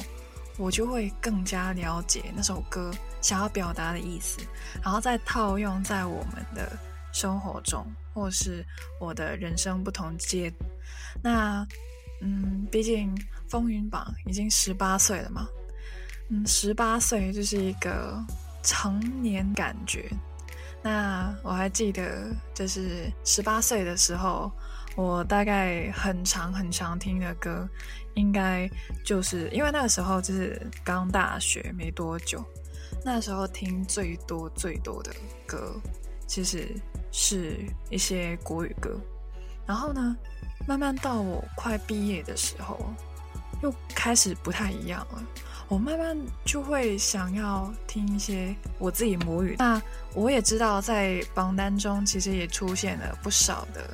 [0.57, 2.91] 我就会更加了解那首歌
[3.21, 4.41] 想要表达的意思，
[4.83, 6.77] 然后再套用在我们的
[7.13, 8.65] 生活中，或是
[8.99, 10.53] 我的人生不同阶。
[11.23, 11.65] 那
[12.21, 13.15] 嗯，毕竟
[13.47, 15.47] 风云榜已经十八岁了嘛。
[16.30, 18.23] 嗯，十八岁就是一个
[18.63, 20.09] 成年感觉。
[20.82, 24.51] 那我还记得，就是十八岁的时候，
[24.95, 27.67] 我大概很常很常听的歌，
[28.13, 28.69] 应该
[29.03, 32.43] 就是因为那个时候就是刚大学没多久，
[33.03, 35.11] 那时候听最多最多的
[35.47, 35.76] 歌，
[36.28, 36.69] 其实
[37.11, 38.99] 是一些国语歌。
[39.65, 40.15] 然后呢，
[40.67, 42.80] 慢慢到我快毕业的时候，
[43.63, 45.23] 又开始不太一样了。
[45.68, 49.55] 我慢慢就会想要听一些我自己母语。
[49.57, 49.82] 那
[50.13, 53.89] 我也知道，在榜单中其实也出现了不少的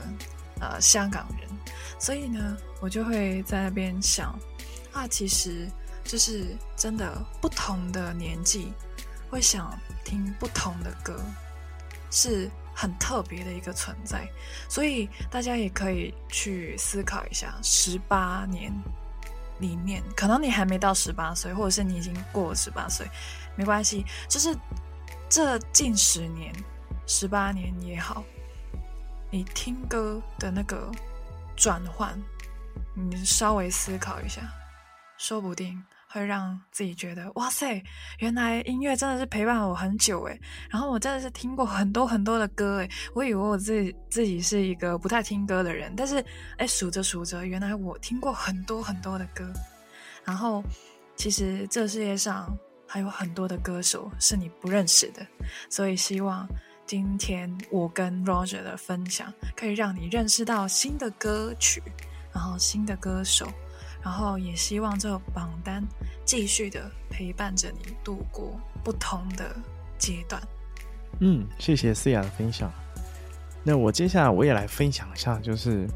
[0.60, 1.50] 呃香港人，
[1.98, 4.38] 所以呢，我就会在那边想，
[4.92, 5.68] 啊，其实
[6.04, 6.46] 就是
[6.76, 8.74] 真的不同的年纪
[9.30, 11.24] 会想听不同的歌，
[12.12, 14.28] 是很特别的一个存在。
[14.68, 18.74] 所以大家也可以去思考一下，十八年。
[19.62, 23.08] 里面可能你还没到十八岁，或者是你已经过了十八岁，
[23.56, 24.06] 没关系。
[24.28, 24.54] 就是
[25.30, 26.54] 这近十年、
[27.08, 28.24] 十八年也好，
[29.30, 30.92] 你听歌的那个
[31.56, 32.20] 转换，
[32.94, 34.42] 你稍微思考一下，
[35.18, 35.82] 说不定。
[36.12, 37.82] 会让自己觉得哇塞，
[38.20, 40.40] 原来音乐真的是陪伴了我很久诶。
[40.70, 46.24] 然后我真的是听过很多很多的歌诶，我以为我自己自己是一个不太听歌的人，但是
[46.58, 49.52] 哎，数着数着，原来我听过很多很多的歌。
[50.26, 50.62] 然后
[51.16, 52.54] 其实这世界上
[52.88, 55.26] 还有很多的歌手是你不认识的，
[55.70, 56.48] 所以希望
[56.86, 61.82] 今天我跟 Roger 的分享可以让你认识到新的歌曲，
[62.34, 63.48] 然后新的歌手。
[64.04, 65.84] 然后也希望这个榜单
[66.26, 69.56] 继续的陪伴着你度过不同的
[69.98, 70.42] 阶段。
[71.20, 72.72] 嗯，谢谢思雅的分享。
[73.64, 75.88] 那我接下来我也来分享一下，就是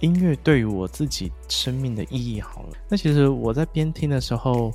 [0.00, 2.40] 音乐对于我自己生命的意义。
[2.40, 4.72] 好了，那其实我在边听的时候，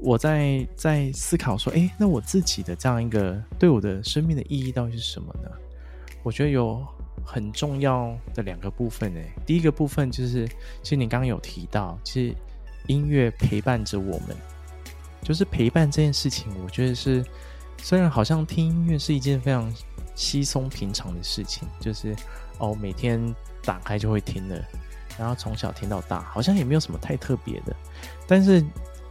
[0.00, 5.50] 我在在思考说，诶，那我自己的这样一个对我的生命的意义到底是什么呢？
[6.22, 6.86] 我觉得有。
[7.26, 10.46] 很重要的两个部分诶，第一个部分就是，
[10.82, 12.34] 其实你刚刚有提到，其实
[12.86, 14.36] 音乐陪伴着我们，
[15.22, 17.24] 就是陪伴这件事情，我觉得是，
[17.82, 19.70] 虽然好像听音乐是一件非常
[20.14, 22.14] 稀松平常的事情，就是
[22.58, 23.20] 哦每天
[23.64, 24.64] 打开就会听的，
[25.18, 27.74] 然后从小听到大，好像也没有什么太特别的，
[28.26, 28.64] 但是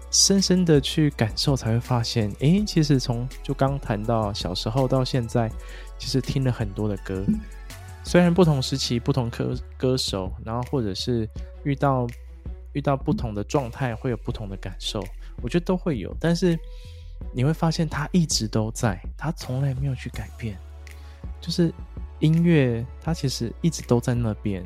[0.10, 5.52] 深深的去感受，才会发现，哎，其实从就刚谈到小时候到现在，
[6.00, 7.26] 其实听了很多的歌，
[8.06, 11.28] 虽然不同时期、不同歌歌手，然后或者是
[11.64, 12.08] 遇到
[12.74, 15.04] 遇到不同的状态，会有不同的感受，
[15.42, 16.16] 我觉得都会有。
[16.20, 16.58] 但是
[17.34, 20.56] 你会发现，它一直都在，它从来没有去改变，
[21.42, 21.74] 就是
[22.20, 24.64] 音乐，它其实一直都在那边，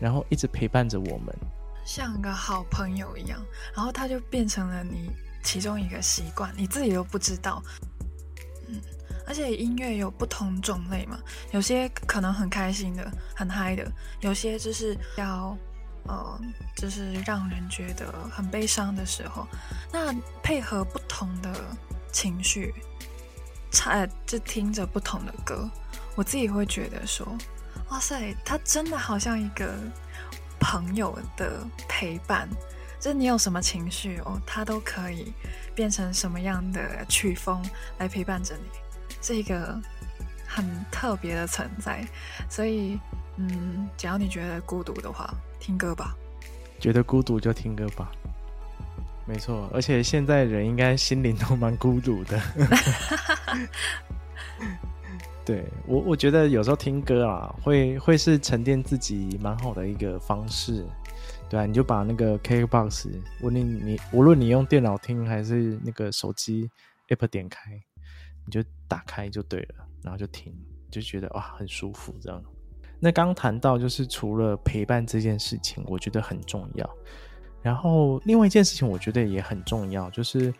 [0.00, 1.36] 然后一直陪伴着我们。
[1.84, 5.10] 像个好朋友一样，然后他就变成了你
[5.42, 7.60] 其中一个习惯，你自己都不知道。
[8.68, 8.80] 嗯，
[9.28, 11.18] 而且音乐有不同种类嘛，
[11.52, 15.56] 有些可能很开心的、很嗨的，有些就是要
[16.04, 16.40] 呃，
[16.74, 19.46] 就是让人觉得很悲伤的时候。
[19.92, 20.12] 那
[20.42, 21.54] 配合不同的
[22.10, 22.74] 情绪，
[23.70, 25.70] 唱就听着不同的歌，
[26.16, 27.28] 我自己会觉得说，
[27.90, 29.74] 哇塞，他真的好像一个。
[30.60, 32.48] 朋友的陪伴，
[32.98, 35.32] 就是你有什么情绪哦，他都可以
[35.72, 37.64] 变成什么样的曲风
[37.98, 38.68] 来陪伴着你，
[39.20, 39.80] 是一个
[40.46, 42.06] 很特别的存在。
[42.48, 42.98] 所以，
[43.36, 46.16] 嗯，只要你觉得孤独的话，听歌吧。
[46.78, 48.10] 觉得孤独就听歌吧。
[49.26, 52.40] 没错，而且现在人应该心灵都蛮孤独的。
[55.44, 60.84] 对我，我觉得有时候听歌啊，会会是沉淀自己蛮好的一个方式，
[61.48, 63.10] 对啊，你就把那个 KKBOX，
[63.42, 66.70] 无论你无论你用电脑听还是那个手机
[67.08, 67.60] App 点开，
[68.48, 70.50] 你就打开就对了，然后就停，
[70.90, 72.42] 就觉得哇很舒服这样。
[72.98, 76.90] 那刚谈到就是除了陪伴这件事情，我觉得很重要，
[77.60, 80.52] 然后另外一件事情我觉得也很重要，就是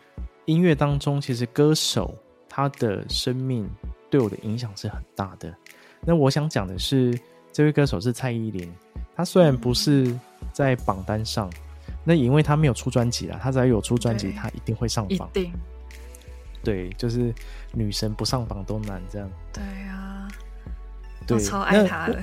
[0.45, 2.13] 音乐当中其实歌手
[2.47, 3.67] 他的生命。
[4.11, 5.55] 对我的影响是很大的。
[6.01, 7.15] 那我想讲的是，
[7.53, 8.67] 这位歌手是蔡依林。
[9.15, 10.17] 她虽然不是
[10.51, 11.47] 在榜单上，
[12.03, 13.39] 那因为她没有出专辑啦。
[13.39, 15.29] 她只要有出专辑，她一定会上榜。
[15.29, 15.53] 一定。
[16.63, 17.33] 对，就是
[17.73, 19.29] 女神不上榜都难这样。
[19.53, 20.27] 对啊。
[21.27, 22.21] 对，我超爱她的。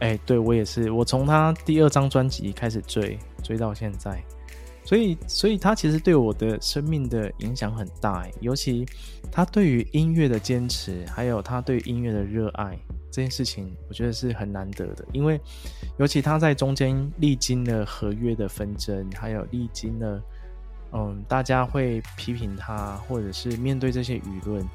[0.00, 0.90] 哎，对我也是。
[0.90, 4.22] 我从她第二张专辑开始追，追到现在。
[4.84, 8.86] 所以，所以他其实对我的生命的影响很大，尤其
[9.32, 12.78] 他对于音乐的坚持，还有他对音乐的热爱
[13.10, 15.04] 这件事情，我觉得是很难得的。
[15.12, 15.40] 因为，
[15.98, 20.22] 尤其他在中间历经了合约的纷争，还有历经了，
[20.92, 24.66] 嗯，大家会批评他，或者是面对这些舆论，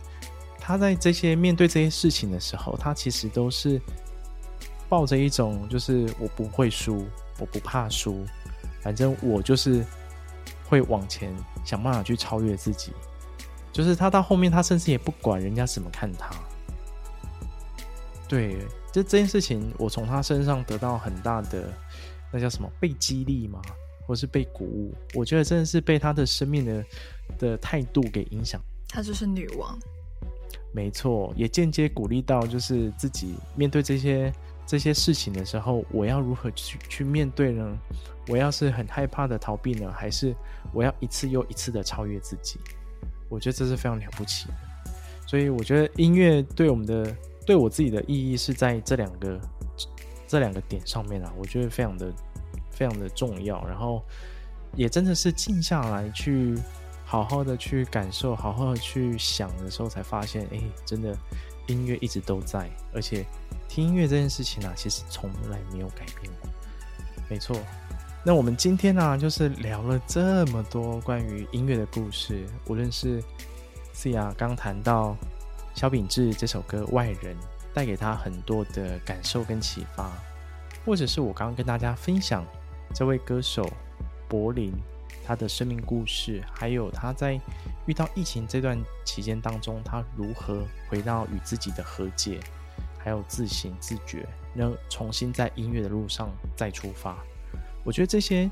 [0.59, 3.81] 他在这些面对这些事情的时候，他其实都是
[4.87, 7.05] 抱着一种，就是我不会输，
[7.39, 8.25] 我不怕输，
[8.81, 9.85] 反正我就是。
[10.71, 11.29] 会往前
[11.65, 12.93] 想办法去超越自己，
[13.73, 16.33] 就是他到后面，他甚至也不管人家怎么看他。
[18.25, 18.57] 对，
[18.89, 21.67] 就这件事情，我从他身上得到很大的，
[22.31, 22.71] 那叫什么？
[22.79, 23.61] 被激励吗？
[24.05, 24.93] 或是被鼓舞？
[25.13, 26.85] 我觉得真的是被他的生命的
[27.37, 28.61] 的态度给影响。
[28.87, 29.77] 她就是女王。
[30.73, 34.33] 没错，也间接鼓励到，就是自己面对这些
[34.65, 37.77] 这些事情的时候，我要如何去去面对呢？
[38.27, 40.33] 我要是很害怕的逃避呢，还是
[40.71, 42.59] 我要一次又一次的超越自己？
[43.27, 44.53] 我觉得这是非常了不起的。
[45.27, 49.39] 所以我觉得音乐对我们的、对我自己的意义是在这两个、
[50.27, 51.33] 这两个点上面啊。
[51.37, 52.13] 我觉得非常的、
[52.71, 53.63] 非常的重要。
[53.67, 54.01] 然后
[54.75, 56.57] 也真的是静下来去
[57.05, 61.15] 好好的去感受、好好的去想的时候，才发现，哎，真的
[61.67, 63.25] 音乐一直都在，而且
[63.67, 66.49] 听音乐这件事情啊，其实从来没有改变过。
[67.29, 67.57] 没错。
[68.23, 73.19] 那我们今天呢、就是聊了这么多关于音乐的故事，无论是
[73.93, 75.17] 思雅刚谈到
[75.73, 77.35] 萧秉治这首歌《外人》，
[77.73, 80.11] 带给他很多的感受跟启发，
[80.85, 82.45] 或者是我刚刚跟大家分享
[82.93, 83.67] 这位歌手
[84.27, 84.73] 柏林
[85.23, 87.39] 他的生命故事，还有他在
[87.85, 92.39] 遇到疫情这段期间当中，他如何回到与自己的和解，
[92.97, 97.17] 还有自省自觉，然后重新在音乐的路上再出发。
[97.83, 98.49] 我觉得这些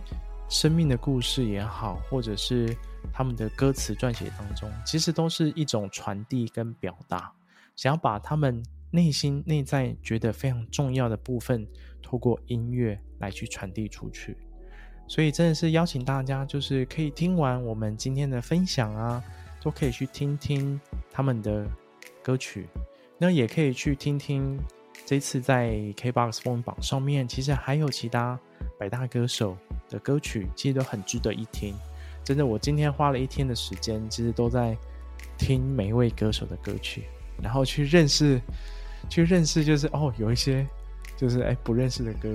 [0.48, 2.76] 生命的故事也好，或者是
[3.12, 7.32] 他们的歌词撰写当中，其实都是一种传递跟表达，
[7.76, 11.68] 想要把他们内心内在觉得非常重要的部分，
[12.10, 14.36] 透过音乐来去传递出去。
[15.08, 19.24] 所以真的是邀请大家，就是可以听完我们今天的分享啊，
[19.62, 20.80] 都可以去听听
[21.12, 21.68] 他们的
[22.24, 22.68] 歌曲，
[23.20, 24.58] 那也可以去听听
[25.06, 28.40] 这次在 KBox 风榜上面，其实还有其他。
[28.78, 29.58] 百大歌手
[29.90, 31.74] 的歌曲其实都很值得一听，
[32.24, 34.78] 真的，我今天花了一天的时间，其实都在
[35.38, 37.04] 听每一位歌手的歌曲，
[37.42, 38.40] 然后去认识，
[39.10, 40.66] 去认识，就是哦，有一些
[41.20, 42.30] 就是哎不认识的歌，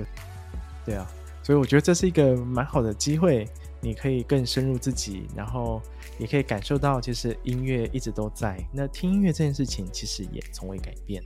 [0.85, 1.09] 对啊，
[1.41, 3.47] 所以我觉得这是一个蛮好的机会，
[3.81, 5.81] 你可以更深入自己，然后
[6.19, 8.63] 也可以感受到，其实音乐一直都在。
[8.71, 11.23] 那听音乐这件事情，其实也从未改变。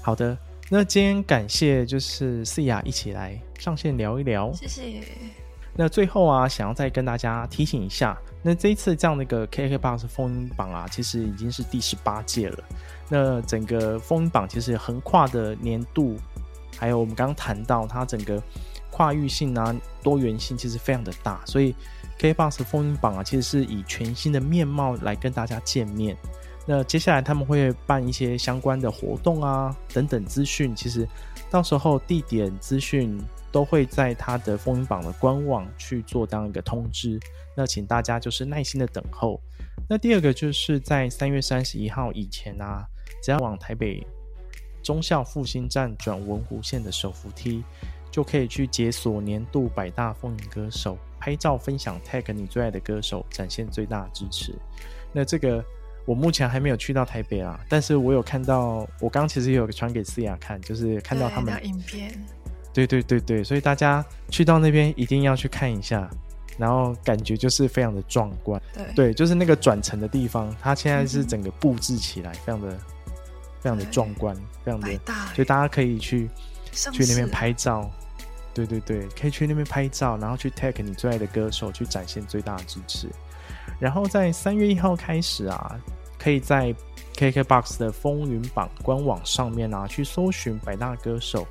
[0.00, 0.38] 好的，
[0.70, 5.02] 那今天感谢就是思雅一起来上线聊一聊，谢谢。
[5.76, 12.58] 那最后啊，想要再跟大家提醒一下，那这一次这样的一个 KKBOX 风云榜啊，其实已经是第十八届了。
[13.08, 16.16] 那整个风云榜其实横跨的年度，
[16.78, 18.42] 还有我们刚刚谈到它整个。
[18.96, 21.74] 跨域性啊，多元性其实非常的大，所以
[22.20, 26.16] KKBOX 风云榜啊，其实是以全新的面貌来跟大家见面。
[26.64, 31.08] 那接下来他们会办一些相关的活动啊，等等资讯，其实
[31.50, 33.20] 到时候地点资讯
[33.54, 37.20] 都会在他的风云榜的官网去做当一个通知。
[37.56, 39.40] 那请大家就是耐心的等候。
[39.88, 42.84] 那第二个就是在三月三十一号以前啊，
[43.22, 44.04] 只要往台北
[44.82, 47.62] 中校复兴站转文湖线的手扶梯。
[48.10, 54.54] 就可以去解锁年度百大风云歌手，拍照分享 tag 你最爱的歌手，展现最大支持。
[55.12, 55.64] 那这个
[56.06, 62.16] 我目前还没有去到台北啊，但是我有看到，我刚其实也有传给思雅看，就是看到他们影片。
[62.74, 66.10] 对对对对，所以大家去到那边一定要去看一下，
[66.58, 68.60] 然后感觉就是非常的壮观。
[68.74, 72.76] 对对，就是那个转乘的地方，它现在是整个布置起来，非常的
[73.60, 74.88] 非常的壮观，非常的，
[75.34, 76.28] 所以大家可以去
[76.72, 77.90] 去那边拍照。
[78.52, 83.08] 对对对，可以去那边拍照，然后去 tag 你最爱的歌手，去展现最大的支持。
[83.80, 85.76] 然后在三月一号开始啊，
[86.16, 86.72] 可以在
[87.16, 91.44] KKBOX 的风云榜官网上面啊，去搜寻百大歌手，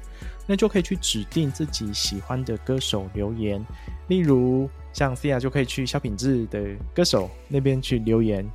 [0.46, 3.64] 那就可以去指定自己喜欢的歌手留言。
[4.08, 6.64] 例如像 Cia 就可以去小品质的
[6.94, 8.46] 歌手那边去留言，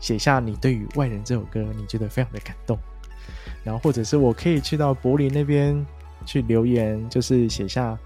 [0.00, 2.78] 写下你对于《外人》这首歌你觉得非常的感动。
[3.62, 5.84] 然后或者是我可以去到柏林那边。
[6.26, 7.98] 去留言，就是写下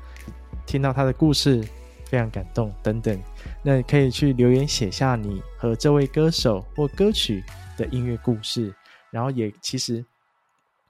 [0.67, 1.63] 听到他的故事，
[2.07, 3.17] 非常感动等等。
[3.63, 7.45] 那可以去留言写下你和这位歌手或歌曲
[7.77, 8.75] 的音乐故事，
[9.13, 10.05] 然后也其实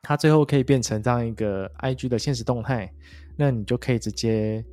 [0.02, 2.90] 它最后可以变成这样一个 IG 的现实动态，
[3.36, 4.64] 那你就可以直接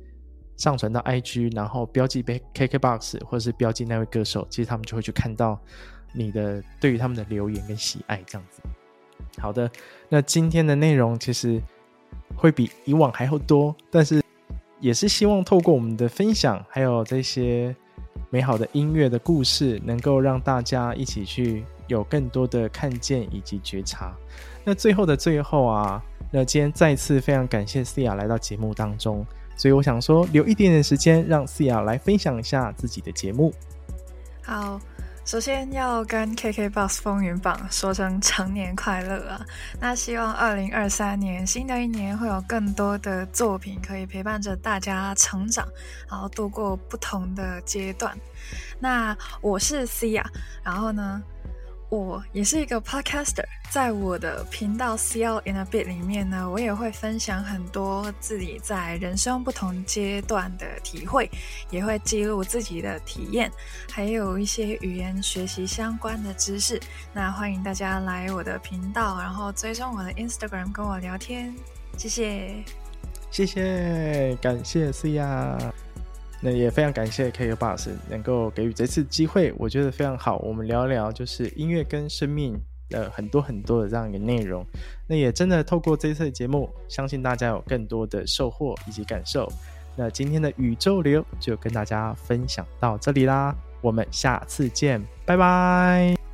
[0.56, 5.60] 上传到 IG，然后标记被 KKBOX 或者是标记那位歌手，其实他们就会去看到
[6.12, 8.60] 你的对于他们的留言跟喜爱这样子。
[9.38, 9.70] 好的，
[10.08, 11.62] 那今天的内容其实。
[12.36, 14.22] 会比以往还要多，但是
[14.80, 17.74] 也是希望透过我们的分享，还有这些
[18.30, 24.14] 美好的音乐的故事，能够让大家一起去有更多的看见以及觉察。
[24.66, 26.02] 那最后的最后啊，
[26.32, 29.24] 那今天再次非常感谢思雅来到节目当中，
[29.56, 33.54] 所以我想说留一点点时间，让思雅来分享一下自己的节目。
[34.42, 34.80] 好。
[35.24, 39.44] 首先要跟 KKBOX 风云榜说声成年快乐啊！
[39.80, 45.66] 那希望二零二三年新的一年会有更多的作品可以陪伴着大家成长，
[46.08, 48.16] 然后度过不同的阶段。
[48.78, 50.24] 那我是 Cia，
[50.62, 51.20] 然后呢，
[51.88, 61.30] 我也是一个 podcaster，在我的频道 CL in a bit 里面呢，我也会分享很多自己在人生不同阶段的体会，
[61.70, 63.50] 也会记录自己的体验，
[63.88, 66.80] 还有一些语言学习相关的知识。
[67.12, 71.54] 那欢迎大家来我的频道，然后追踪我的 Instagram 跟我聊天。
[71.96, 72.64] 谢谢，
[73.30, 75.85] 谢谢，感谢 Cia。
[76.46, 80.38] 那也非常感谢 KKBOX 能够给予这次机会，我觉得非常好。
[80.38, 82.56] 我们聊一聊就是音乐跟生命
[82.88, 84.64] 的很多很多的这样一个内容。
[85.08, 89.52] 那也真的透过这次的节目，相信大家有更多的收获以及感受。
[89.96, 96.25] 那今天的宇宙流就跟大家分享到这里啦，我们下次见，拜拜。